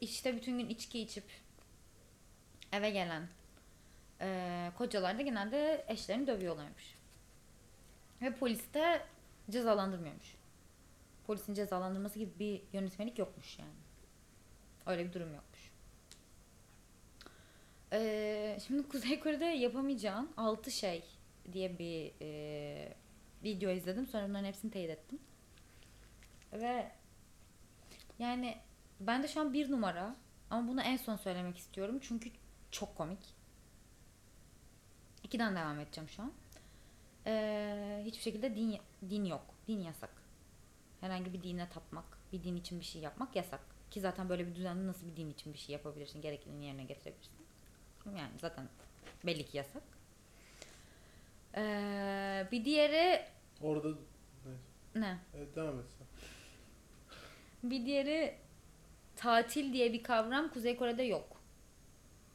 işte 0.00 0.36
bütün 0.36 0.58
gün 0.58 0.68
içki 0.68 1.00
içip 1.00 1.24
eve 2.72 2.90
gelen 2.90 3.28
e, 4.20 4.70
kocalar 4.78 5.18
da 5.18 5.22
genelde 5.22 5.84
eşlerini 5.88 6.26
dövüyorlarmış. 6.26 6.94
Ve 8.22 8.34
polis 8.34 8.74
de 8.74 9.02
cezalandırmıyormuş. 9.50 10.34
Polisin 11.26 11.54
cezalandırması 11.54 12.18
gibi 12.18 12.30
bir 12.38 12.62
yönetmelik 12.72 13.18
yokmuş 13.18 13.58
yani. 13.58 13.70
Öyle 14.86 15.08
bir 15.08 15.12
durum 15.12 15.34
yokmuş. 15.34 15.72
Ee, 17.92 18.58
şimdi 18.66 18.88
Kuzey 18.88 19.20
Kore'de 19.20 19.44
yapamayacağın 19.44 20.30
6 20.36 20.70
şey 20.70 21.04
diye 21.52 21.78
bir 21.78 22.12
e, 22.20 22.94
video 23.44 23.70
izledim. 23.70 24.06
Sonra 24.06 24.28
bunların 24.28 24.44
hepsini 24.44 24.70
teyit 24.70 24.90
ettim. 24.90 25.18
Ve 26.52 26.92
yani 28.18 28.58
ben 29.00 29.22
de 29.22 29.28
şu 29.28 29.40
an 29.40 29.52
bir 29.52 29.70
numara 29.70 30.16
ama 30.50 30.68
bunu 30.68 30.82
en 30.82 30.96
son 30.96 31.16
söylemek 31.16 31.58
istiyorum 31.58 31.98
çünkü 32.02 32.30
çok 32.70 32.96
komik. 32.96 33.34
İkiden 35.22 35.56
devam 35.56 35.80
edeceğim 35.80 36.08
şu 36.08 36.22
an. 36.22 36.32
Ee, 37.26 38.02
hiçbir 38.04 38.22
şekilde 38.22 38.56
din 38.56 38.78
din 39.10 39.24
yok. 39.24 39.42
Din 39.68 39.78
yasak. 39.78 40.10
Herhangi 41.00 41.32
bir 41.32 41.42
dine 41.42 41.68
tapmak, 41.68 42.04
bir 42.32 42.44
din 42.44 42.56
için 42.56 42.80
bir 42.80 42.84
şey 42.84 43.02
yapmak 43.02 43.36
yasak. 43.36 43.60
Ki 43.90 44.00
zaten 44.00 44.28
böyle 44.28 44.46
bir 44.46 44.54
düzende 44.54 44.86
nasıl 44.86 45.06
bir 45.06 45.16
din 45.16 45.30
için 45.30 45.52
bir 45.52 45.58
şey 45.58 45.72
yapabilirsin, 45.72 46.22
gerekliliğini 46.22 46.64
yerine 46.64 46.84
getirebilirsin. 46.84 47.32
Yani 48.06 48.38
zaten 48.40 48.68
belli 49.26 49.46
ki 49.46 49.56
yasak. 49.56 49.82
Ee, 51.56 52.48
bir 52.52 52.64
diğeri 52.64 53.26
Orada 53.62 53.88
ne? 54.94 55.18
evet, 55.36 55.56
devam 55.56 55.80
et 55.80 55.86
sen. 55.98 56.06
Bir 57.62 57.86
diğeri 57.86 58.34
tatil 59.16 59.72
diye 59.72 59.92
bir 59.92 60.02
kavram 60.02 60.48
Kuzey 60.48 60.76
Kore'de 60.76 61.02
yok. 61.02 61.40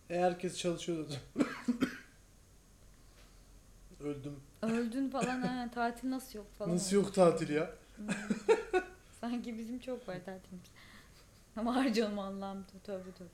E 0.10 0.20
herkes 0.20 0.58
çalışıyordu. 0.58 1.14
Öldüm. 4.00 4.40
Öldün 4.62 5.10
falan 5.10 5.42
ha 5.42 5.70
tatil 5.74 6.10
nasıl 6.10 6.38
yok 6.38 6.54
falan. 6.58 6.76
Nasıl 6.76 6.96
yok 6.96 7.14
tatil 7.14 7.50
ya? 7.50 7.72
Sanki 9.22 9.58
bizim 9.58 9.80
çok 9.80 10.08
var 10.08 10.18
tatilimiz. 10.26 10.68
Ama 11.56 11.76
harcanım 11.76 12.20
Allah'ım 12.20 12.66
tövbe 12.84 13.12
tövbe. 13.12 13.30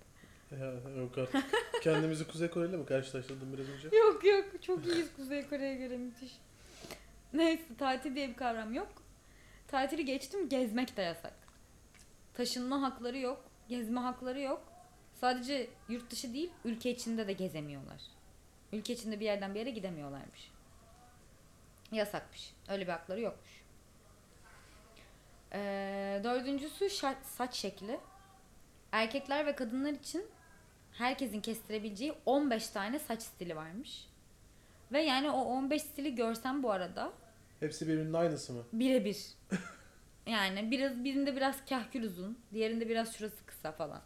Ya, 0.63 0.73
yok 0.97 1.17
artık. 1.17 1.43
Kendimizi 1.81 2.27
Kuzey 2.27 2.49
Kore'yle 2.49 2.77
mi 2.77 2.85
karşılaştırdım 2.85 3.53
biraz 3.53 3.69
önce? 3.69 3.87
Yok 3.97 4.23
yok 4.25 4.45
çok 4.61 4.85
iyiyiz 4.85 5.07
Kuzey 5.15 5.47
Kore'ye 5.47 5.75
göre 5.75 5.97
müthiş. 5.97 6.31
Neyse 7.33 7.63
tatil 7.77 8.15
diye 8.15 8.29
bir 8.29 8.35
kavram 8.35 8.73
yok. 8.73 8.87
Tatili 9.67 10.05
geçtim 10.05 10.49
gezmek 10.49 10.97
de 10.97 11.01
yasak. 11.01 11.33
Taşınma 12.33 12.81
hakları 12.81 13.17
yok. 13.17 13.45
Gezme 13.67 13.99
hakları 13.99 14.41
yok. 14.41 14.61
Sadece 15.13 15.69
yurt 15.89 16.11
dışı 16.11 16.33
değil 16.33 16.51
ülke 16.65 16.91
içinde 16.91 17.27
de 17.27 17.33
gezemiyorlar. 17.33 18.01
Ülke 18.71 18.93
içinde 18.93 19.19
bir 19.19 19.25
yerden 19.25 19.53
bir 19.55 19.59
yere 19.59 19.69
gidemiyorlarmış. 19.69 20.51
Yasakmış. 21.91 22.53
Öyle 22.69 22.87
bir 22.87 22.91
hakları 22.91 23.21
yokmuş. 23.21 23.63
Ee, 25.53 26.21
dördüncüsü 26.23 26.85
şa- 26.85 27.23
saç 27.23 27.55
şekli. 27.55 27.99
Erkekler 28.91 29.45
ve 29.45 29.55
kadınlar 29.55 29.91
için 29.91 30.25
herkesin 30.91 31.41
kestirebileceği 31.41 32.13
15 32.25 32.67
tane 32.67 32.99
saç 32.99 33.21
stili 33.21 33.55
varmış. 33.55 34.07
Ve 34.91 35.01
yani 35.01 35.31
o 35.31 35.41
15 35.41 35.81
stili 35.81 36.15
görsem 36.15 36.63
bu 36.63 36.71
arada 36.71 37.13
Hepsi 37.59 37.87
birbirinin 37.87 38.13
aynısı 38.13 38.53
mı? 38.53 38.63
birebir. 38.73 39.27
yani 40.27 40.71
biraz 40.71 41.03
birinde 41.03 41.35
biraz 41.35 41.65
kahkül 41.65 42.03
uzun, 42.03 42.37
diğerinde 42.53 42.89
biraz 42.89 43.13
şurası 43.15 43.45
kısa 43.45 43.71
falan. 43.71 44.01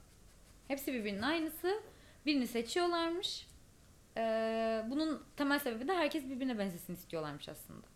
Hepsi 0.68 0.94
birbirinin 0.94 1.22
aynısı. 1.22 1.82
Birini 2.26 2.48
seçiyorlarmış. 2.48 3.48
Ee, 4.18 4.86
bunun 4.90 5.24
temel 5.38 5.60
sebebi 5.60 5.88
de 5.88 5.94
herkes 5.94 6.26
birbirine 6.26 6.60
benzesin 6.60 6.94
istiyorlarmış 6.94 7.50
aslında. 7.50 7.88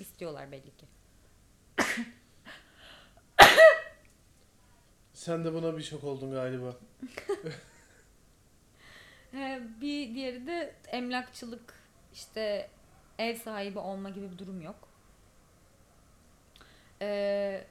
İstiyorlar 0.00 0.52
belli 0.52 0.76
ki. 0.76 0.86
Sen 5.14 5.44
de 5.44 5.54
buna 5.54 5.76
bir 5.76 5.82
şok 5.82 6.04
oldun 6.04 6.30
galiba. 6.30 6.76
Ee, 9.34 9.60
bir 9.80 10.14
diğeri 10.14 10.46
de 10.46 10.74
emlakçılık, 10.86 11.74
işte 12.14 12.70
ev 13.18 13.36
sahibi 13.36 13.78
olma 13.78 14.10
gibi 14.10 14.30
bir 14.32 14.38
durum 14.38 14.62
yok. 14.62 14.88
Ee, 17.02 17.64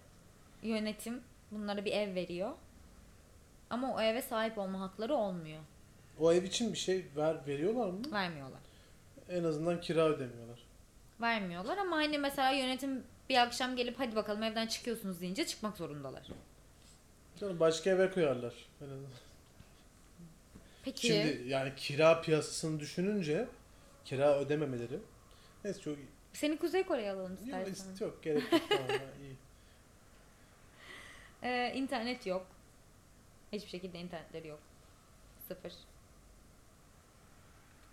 yönetim 0.64 1.22
bunlara 1.52 1.86
bir 1.86 1.92
ev 1.92 2.16
veriyor. 2.16 2.52
Ama 3.70 3.96
o 3.96 4.02
eve 4.02 4.22
sahip 4.22 4.58
olma 4.58 4.80
hakları 4.80 5.16
olmuyor. 5.16 5.62
O 6.20 6.34
ev 6.34 6.44
için 6.44 6.74
bir 6.74 6.78
şey 6.78 7.06
ver 7.16 7.38
veriyorlar 7.48 7.88
mı? 7.90 8.12
Vermiyorlar. 8.12 8.60
En 9.30 9.44
azından 9.44 9.82
kira 9.82 10.06
ödemiyorlar. 10.06 10.60
Vermiyorlar 11.22 11.78
ama 11.78 11.96
hani 11.96 12.18
mesela 12.18 12.52
yönetim 12.52 13.04
bir 13.30 13.38
akşam 13.38 13.76
gelip 13.76 14.00
hadi 14.00 14.16
bakalım 14.16 14.44
evden 14.44 14.68
çıkıyorsunuz 14.68 15.22
deyince 15.22 15.46
çıkmak 15.46 15.78
zorundalar. 15.78 16.28
Canım 17.40 17.60
başka 17.60 17.90
eve 17.90 18.12
koyarlar. 18.12 18.54
En 18.82 18.86
azından. 18.86 19.12
Peki 20.84 21.08
Şimdi 21.08 21.44
yani 21.48 21.74
kira 21.76 22.22
piyasasını 22.22 22.80
düşününce 22.80 23.48
kira 24.06 24.40
ödememeleri 24.40 25.00
neyse 25.64 25.82
çok 25.82 25.98
seni 26.34 26.58
Kuzey 26.58 26.84
Kore'ye 26.84 27.12
alalım 27.12 27.32
yok, 27.32 27.42
istersen. 27.68 27.94
ist- 27.94 28.02
yok 28.04 28.24
gerek 28.24 28.52
yok 28.54 28.62
iyi. 29.22 29.36
Ee, 31.44 31.72
internet 31.76 32.26
yok. 32.26 32.48
Hiçbir 33.54 33.70
şekilde 33.70 34.00
internetleri 34.00 34.48
yok. 34.48 34.60
Sıfır. 35.48 35.74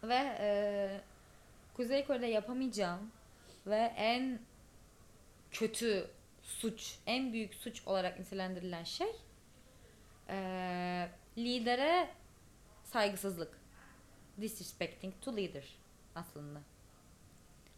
Ve 0.02 0.36
e, 0.40 1.00
Kuzey 1.74 2.04
Kore'de 2.06 2.26
yapamayacağım 2.26 3.10
ve 3.66 3.92
en 3.96 4.40
kötü 5.50 6.10
suç, 6.42 6.98
en 7.06 7.32
büyük 7.32 7.54
suç 7.54 7.82
olarak 7.86 8.18
nitelendirilen 8.18 8.84
şey 8.84 9.12
e, 10.28 11.08
lidere 11.38 12.08
saygısızlık. 12.84 13.58
Disrespecting 14.40 15.14
to 15.20 15.36
leader 15.36 15.64
aslında. 16.14 16.60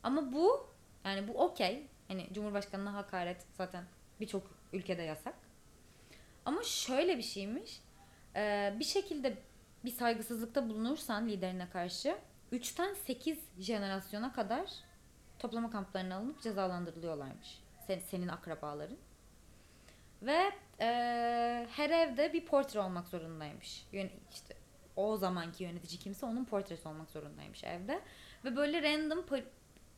Ama 0.02 0.32
bu 0.32 0.66
yani 1.04 1.28
bu 1.28 1.44
okey. 1.44 1.86
Hani 2.08 2.28
Cumhurbaşkanına 2.32 2.94
hakaret 2.94 3.46
zaten 3.52 3.84
birçok 4.20 4.50
ülkede 4.72 5.02
yasak. 5.02 5.34
Ama 6.44 6.62
şöyle 6.62 7.18
bir 7.18 7.22
şeymiş. 7.22 7.80
Ee, 8.36 8.74
bir 8.78 8.84
şekilde 8.84 9.38
bir 9.84 9.90
saygısızlıkta 9.90 10.68
bulunursan 10.68 11.28
liderine 11.28 11.70
karşı 11.70 12.18
3'ten 12.52 12.94
8 12.94 13.38
jenerasyona 13.58 14.32
kadar 14.32 14.70
toplama 15.38 15.70
kamplarına 15.70 16.16
alınıp 16.16 16.42
cezalandırılıyorlarmış. 16.42 17.60
Sen, 17.86 17.98
senin 17.98 18.28
akrabaların. 18.28 18.96
Ve 20.22 20.52
e, 20.80 20.86
her 21.70 21.90
evde 21.90 22.32
bir 22.32 22.46
portre 22.46 22.80
olmak 22.80 23.08
zorundaymış. 23.08 23.86
Yön, 23.92 24.10
işte 24.32 24.54
o 24.96 25.16
zamanki 25.16 25.64
yönetici 25.64 25.98
kimse 25.98 26.26
onun 26.26 26.44
portresi 26.44 26.88
olmak 26.88 27.10
zorundaymış 27.10 27.64
evde. 27.64 28.00
Ve 28.44 28.56
böyle 28.56 28.82
random 28.82 29.26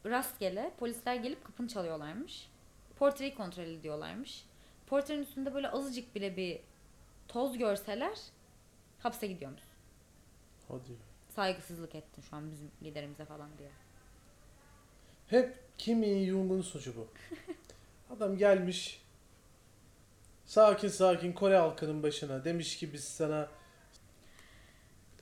rastgele 0.07 0.73
polisler 0.79 1.15
gelip 1.15 1.45
kapını 1.45 1.69
çalıyorlarmış. 1.69 2.51
Portreyi 2.97 3.35
kontrol 3.35 3.63
ediyorlarmış. 3.63 4.45
Portrenin 4.87 5.23
üstünde 5.23 5.55
böyle 5.55 5.71
azıcık 5.71 6.15
bile 6.15 6.37
bir 6.37 6.61
toz 7.29 7.59
görseler 7.59 8.19
hapse 8.99 9.27
gidiyormuş. 9.27 9.63
Hadi. 10.69 10.97
Saygısızlık 11.29 11.95
ettin 11.95 12.23
şu 12.23 12.37
an 12.37 12.51
bizim 12.51 12.71
liderimize 12.83 13.25
falan 13.25 13.49
diye. 13.59 13.71
Hep 15.27 15.59
Kim 15.79 16.03
Il-jung'un 16.03 16.63
suçu 16.63 16.97
bu. 16.97 17.09
Adam 18.15 18.37
gelmiş 18.37 19.03
sakin 20.47 20.89
sakin 20.89 21.33
Kore 21.33 21.57
halkının 21.57 22.03
başına 22.03 22.45
demiş 22.45 22.77
ki 22.79 22.93
biz 22.93 23.05
sana 23.05 23.49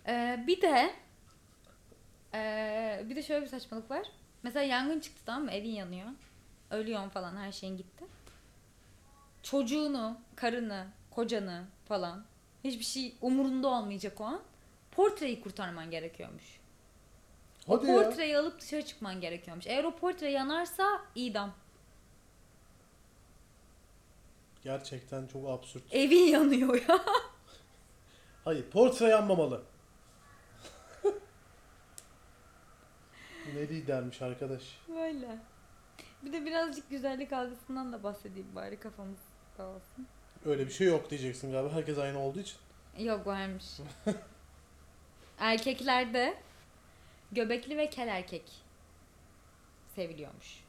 Ee, 0.06 0.44
bir 0.46 0.62
de 0.62 0.94
ee, 2.34 3.04
bir 3.08 3.16
de 3.16 3.22
şöyle 3.22 3.42
bir 3.42 3.50
saçmalık 3.50 3.90
var. 3.90 4.06
Mesela 4.42 4.64
yangın 4.64 5.00
çıktı 5.00 5.22
tamam 5.26 5.44
mı? 5.44 5.50
Evin 5.50 5.70
yanıyor. 5.70 6.08
Ölüyorsun 6.70 7.08
falan 7.08 7.36
her 7.36 7.52
şeyin 7.52 7.76
gitti. 7.76 8.04
Çocuğunu, 9.42 10.18
karını, 10.36 10.86
kocanı 11.10 11.64
falan 11.88 12.24
hiçbir 12.64 12.84
şey 12.84 13.14
umurunda 13.22 13.68
olmayacak 13.68 14.20
o 14.20 14.24
an. 14.24 14.42
Portreyi 14.90 15.40
kurtarman 15.40 15.90
gerekiyormuş. 15.90 16.60
O 17.68 17.78
hadi 17.78 17.86
ya. 17.86 17.94
portreyi 17.94 18.38
alıp 18.38 18.60
dışarı 18.60 18.84
çıkman 18.84 19.20
gerekiyormuş. 19.20 19.66
Eğer 19.66 19.84
o 19.84 19.96
portre 19.96 20.30
yanarsa 20.30 21.02
idam. 21.14 21.54
Gerçekten 24.64 25.26
çok 25.26 25.48
absürt. 25.48 25.82
Evin 25.90 26.24
yanıyor 26.32 26.74
ya. 26.88 27.04
Hayır 28.44 28.70
portre 28.70 29.08
yanmamalı. 29.08 29.62
Ne 33.54 33.68
lidermiş 33.68 34.22
arkadaş. 34.22 34.62
Böyle. 34.88 35.38
Bir 36.22 36.32
de 36.32 36.44
birazcık 36.46 36.90
güzellik 36.90 37.32
algısından 37.32 37.92
da 37.92 38.02
bahsedeyim 38.02 38.54
bari 38.54 38.80
kafamız 38.80 39.18
dağılsın. 39.58 40.06
Öyle 40.44 40.66
bir 40.66 40.72
şey 40.72 40.86
yok 40.86 41.10
diyeceksin 41.10 41.52
galiba. 41.52 41.72
Herkes 41.74 41.98
aynı 41.98 42.18
olduğu 42.18 42.40
için. 42.40 42.56
Yok 42.98 43.26
varmış. 43.26 43.64
Erkeklerde 45.38 46.34
göbekli 47.32 47.76
ve 47.76 47.90
kel 47.90 48.08
erkek 48.08 48.42
seviliyormuş. 49.94 50.64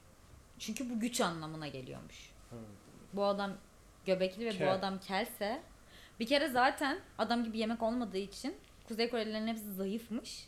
Çünkü 0.60 0.90
bu 0.90 1.00
güç 1.00 1.22
anlamına 1.22 1.68
geliyormuş. 1.68 2.32
Bu 3.14 3.24
adam 3.26 3.54
göbekli 4.06 4.46
ve 4.46 4.54
bu 4.54 4.58
Kel. 4.58 4.74
adam 4.74 5.00
kelse 5.00 5.62
bir 6.20 6.28
kere 6.28 6.48
zaten 6.48 7.00
adam 7.18 7.44
gibi 7.44 7.58
yemek 7.58 7.84
olmadığı 7.84 8.18
için 8.18 8.56
Kuzey 8.88 9.10
Korelilerin 9.10 9.48
hepsi 9.48 9.74
zayıfmış. 9.74 10.48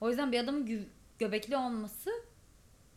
O 0.00 0.08
yüzden 0.08 0.32
bir 0.32 0.40
adamın 0.40 0.66
gü- 0.66 0.86
göbekli 1.20 1.56
olması 1.56 2.10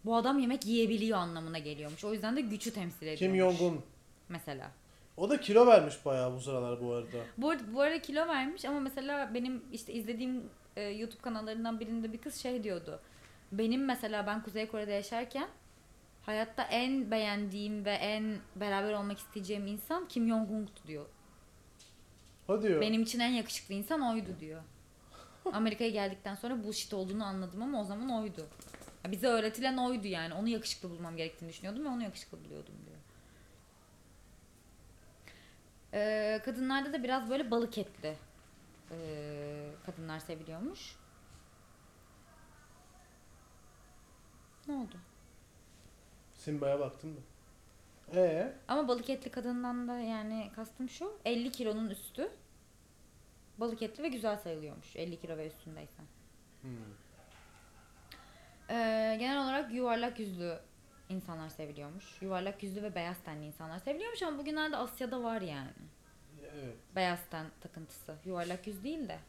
bu 0.06 0.16
adam 0.16 0.40
yemek 0.40 0.66
yiyebiliyor 0.66 1.18
anlamına 1.18 1.60
geliyormuş. 1.60 2.04
O 2.04 2.14
yüzden 2.14 2.36
de 2.36 2.42
gücü 2.42 2.74
temsil 2.74 3.08
ediyormuş. 3.08 3.20
Kim 3.20 3.36
Jong-un. 3.62 3.82
Mesela. 4.30 4.72
O 5.18 5.30
da 5.30 5.42
kilo 5.42 5.68
vermiş 5.68 6.06
bayağı 6.06 6.34
bu 6.36 6.40
sıralar 6.42 6.82
bu 6.84 6.94
arada. 6.94 7.18
Bu, 7.38 7.50
arada- 7.50 7.74
bu 7.74 7.82
arada 7.82 8.02
kilo 8.02 8.28
vermiş 8.28 8.66
ama 8.66 8.80
mesela 8.80 9.34
benim 9.34 9.64
işte 9.72 9.94
izlediğim 9.94 10.44
e, 10.76 10.82
YouTube 10.82 11.22
kanallarından 11.22 11.80
birinde 11.80 12.14
bir 12.14 12.18
kız 12.18 12.36
şey 12.36 12.64
diyordu. 12.64 13.00
Benim 13.52 13.86
mesela 13.86 14.28
ben 14.28 14.44
Kuzey 14.44 14.68
Kore'de 14.68 14.92
yaşarken 14.92 15.48
Hayatta 16.26 16.64
en 16.64 17.12
beğendiğim 17.12 17.86
ve 17.86 17.92
en 17.92 18.38
beraber 18.56 18.94
olmak 18.94 19.18
isteyeceğim 19.20 19.68
insan 19.68 20.08
Kim 20.08 20.28
Jong-un'tu 20.30 20.88
diyor. 20.88 21.06
Hadi 22.48 22.72
ya. 22.72 22.82
Benim 22.82 23.02
için 23.04 23.20
en 23.20 23.30
yakışıklı 23.32 23.74
insan 23.74 24.02
oydu 24.02 24.30
diyor. 24.40 24.62
Amerika'ya 25.52 25.90
geldikten 25.90 26.36
sonra 26.36 26.64
bullshit 26.64 26.94
olduğunu 26.94 27.26
anladım 27.26 27.62
ama 27.62 27.82
o 27.82 27.84
zaman 27.84 28.10
oydu. 28.10 28.48
Ya 29.06 29.12
bize 29.12 29.28
öğretilen 29.28 29.78
oydu 29.78 30.08
yani. 30.08 30.34
Onu 30.34 30.48
yakışıklı 30.48 30.90
bulmam 30.90 31.18
gerektiğini 31.18 31.50
düşünüyordum 31.50 31.86
ve 31.86 31.90
onu 31.90 32.04
yakışıklı 32.04 32.46
buluyordum 32.46 32.76
diyor. 32.86 32.98
Ee, 35.94 36.42
kadınlarda 36.46 36.94
da 36.94 37.04
biraz 37.04 37.30
böyle 37.30 37.52
balık 37.52 37.78
etli 37.78 38.16
ee, 38.92 39.70
kadınlar 39.86 40.20
seviliyormuş. 40.20 40.96
Ne 44.68 44.74
oldu? 44.74 44.96
Simba'ya 46.34 46.80
baktın 46.80 47.10
mı? 47.10 47.20
Ee? 48.16 48.54
Ama 48.68 48.88
balık 48.88 49.10
etli 49.10 49.32
kadından 49.32 49.88
da 49.88 50.00
yani 50.00 50.52
kastım 50.56 50.90
şu 50.90 51.18
50 51.26 51.52
kilonun 51.52 51.90
üstü 51.90 52.32
balık 53.58 53.82
etli 53.82 54.04
ve 54.04 54.08
güzel 54.08 54.38
sayılıyormuş 54.38 54.96
50 54.96 55.20
kilo 55.20 55.38
ve 55.38 55.48
üstündeysen. 55.48 56.06
Hmm. 56.62 56.72
Ee, 58.70 59.16
genel 59.20 59.44
olarak 59.44 59.74
yuvarlak 59.74 60.20
yüzlü 60.20 60.60
insanlar 61.10 61.50
seviliyormuş. 61.50 62.22
Yuvarlak 62.22 62.64
yüzlü 62.64 62.84
ve 62.84 62.96
beyaz 62.96 63.18
tenli 63.26 63.46
insanlar 63.46 63.80
seviliyormuş 63.80 64.24
ama 64.24 64.38
bugünlerde 64.38 64.78
Asya'da 64.78 65.24
var 65.24 65.42
yani. 65.42 65.70
Evet. 66.56 66.76
Beyaz 66.96 67.20
ten 67.32 67.46
takıntısı. 67.62 68.16
Yuvarlak 68.26 68.68
yüz 68.68 68.84
değil 68.84 69.08
de. 69.10 69.20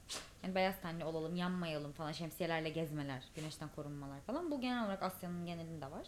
Yani 0.42 0.54
beyaz 0.54 0.80
tenli 0.82 1.04
olalım, 1.04 1.36
yanmayalım 1.36 1.92
falan, 1.92 2.12
şemsiyelerle 2.12 2.68
gezmeler, 2.68 3.22
güneşten 3.36 3.68
korunmalar 3.76 4.20
falan. 4.20 4.50
Bu 4.50 4.60
genel 4.60 4.84
olarak 4.84 5.02
Asya'nın 5.02 5.46
genelinde 5.46 5.90
var. 5.90 6.06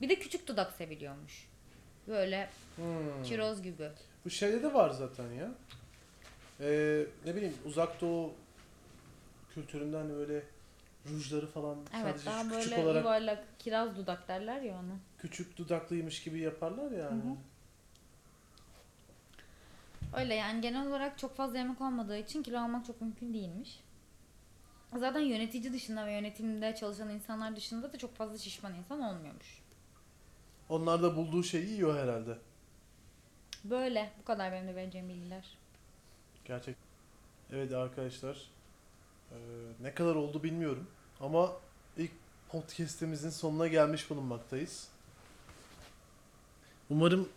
Bir 0.00 0.08
de 0.08 0.18
küçük 0.18 0.46
dudak 0.48 0.72
seviliyormuş. 0.72 1.48
Böyle 2.08 2.48
Hmm. 2.76 3.22
çiroz 3.22 3.62
gibi. 3.62 3.90
Bu 4.24 4.30
şeyde 4.30 4.62
de 4.62 4.74
var 4.74 4.90
zaten 4.90 5.32
ya. 5.32 5.50
Ee, 6.60 7.06
ne 7.26 7.34
bileyim 7.34 7.54
uzak 7.64 8.00
doğu 8.00 8.32
kültüründen 9.54 10.08
böyle 10.08 10.42
rujları 11.10 11.46
falan 11.46 11.78
Evet 11.94 12.02
sadece 12.04 12.26
daha 12.26 12.42
şu 12.44 12.50
böyle 12.50 12.62
küçük 12.62 12.78
olarak 12.78 13.04
yuvarlak 13.04 13.44
kiraz 13.58 13.96
dudak 13.96 14.28
derler 14.28 14.60
ya 14.60 14.74
ona. 14.74 14.96
küçük 15.18 15.56
dudaklıymış 15.58 16.22
gibi 16.22 16.38
yaparlar 16.40 16.90
yani. 16.90 17.22
Hı 17.22 17.28
hı. 17.28 17.36
Öyle 20.16 20.34
yani 20.34 20.60
genel 20.60 20.86
olarak 20.86 21.18
çok 21.18 21.36
fazla 21.36 21.58
yemek 21.58 21.80
olmadığı 21.80 22.18
için 22.18 22.42
kilo 22.42 22.58
almak 22.60 22.86
çok 22.86 23.00
mümkün 23.00 23.34
değilmiş. 23.34 23.80
Zaten 24.96 25.20
yönetici 25.20 25.72
dışında 25.72 26.06
ve 26.06 26.12
yönetimde 26.12 26.74
çalışan 26.74 27.10
insanlar 27.10 27.56
dışında 27.56 27.92
da 27.92 27.98
çok 27.98 28.16
fazla 28.16 28.38
şişman 28.38 28.74
insan 28.74 29.00
olmuyormuş. 29.00 29.62
Onlar 30.68 31.02
da 31.02 31.16
bulduğu 31.16 31.42
şeyi 31.42 31.68
yiyor 31.70 31.98
herhalde. 31.98 32.38
Böyle 33.64 34.10
bu 34.20 34.24
kadar 34.24 34.52
benim 34.52 34.68
de 34.68 34.74
vereceğim 34.74 35.08
bilgiler. 35.08 35.57
Gerçek. 36.48 36.76
Evet 37.52 37.72
arkadaşlar. 37.72 38.50
Ee, 39.32 39.36
ne 39.82 39.94
kadar 39.94 40.14
oldu 40.14 40.42
bilmiyorum. 40.42 40.86
Ama 41.20 41.52
ilk 41.96 42.10
podcast'imizin 42.48 43.30
sonuna 43.30 43.66
gelmiş 43.68 44.10
bulunmaktayız. 44.10 44.88
Umarım 46.90 47.28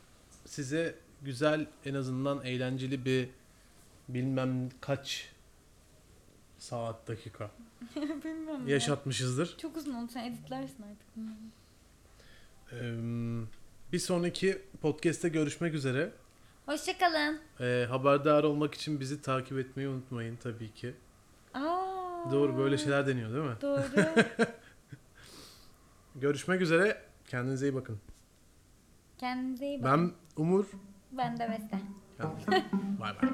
size 0.46 0.96
güzel 1.22 1.68
en 1.86 1.94
azından 1.94 2.46
eğlenceli 2.46 3.06
bir 3.06 3.30
bilmem 4.10 4.70
kaç 4.82 5.30
saat 6.58 7.08
dakika 7.08 7.52
Bilmiyorum 7.96 8.68
ya. 8.68 8.74
yaşatmışızdır. 8.74 9.58
Çok 9.58 9.78
uzun 9.78 9.94
oldu 9.94 10.12
sen 10.14 10.32
editlersin 10.32 10.84
artık. 10.84 11.08
Ee, 12.72 12.94
bir 13.92 14.00
sonraki 14.00 14.62
podcast'te 14.82 15.30
görüşmek 15.30 15.74
üzere. 15.74 16.12
Hoşçakalın. 16.66 17.40
Ee, 17.60 17.86
haberdar 17.90 18.44
olmak 18.44 18.74
için 18.74 19.00
bizi 19.00 19.22
takip 19.22 19.58
etmeyi 19.58 19.90
unutmayın 19.90 20.36
tabii 20.36 20.74
ki. 20.74 20.94
Aa, 21.54 22.32
Doğru 22.32 22.58
böyle 22.58 22.78
şeyler 22.78 23.08
deniyor 23.08 23.34
değil 23.34 23.44
mi? 23.44 23.56
Doğru. 23.62 23.82
Görüşmek 26.16 26.62
üzere. 26.62 27.02
Kendinize 27.28 27.68
iyi 27.70 27.76
bakın. 27.76 28.00
Kendinize 29.18 29.66
iyi 29.68 29.84
bakın. 29.84 30.12
Ben 30.38 30.42
Umur. 30.44 30.66
Ben 31.12 31.38
de 31.40 31.50
Beste. 31.50 31.80
Bay 33.00 33.14
bay. 33.22 33.30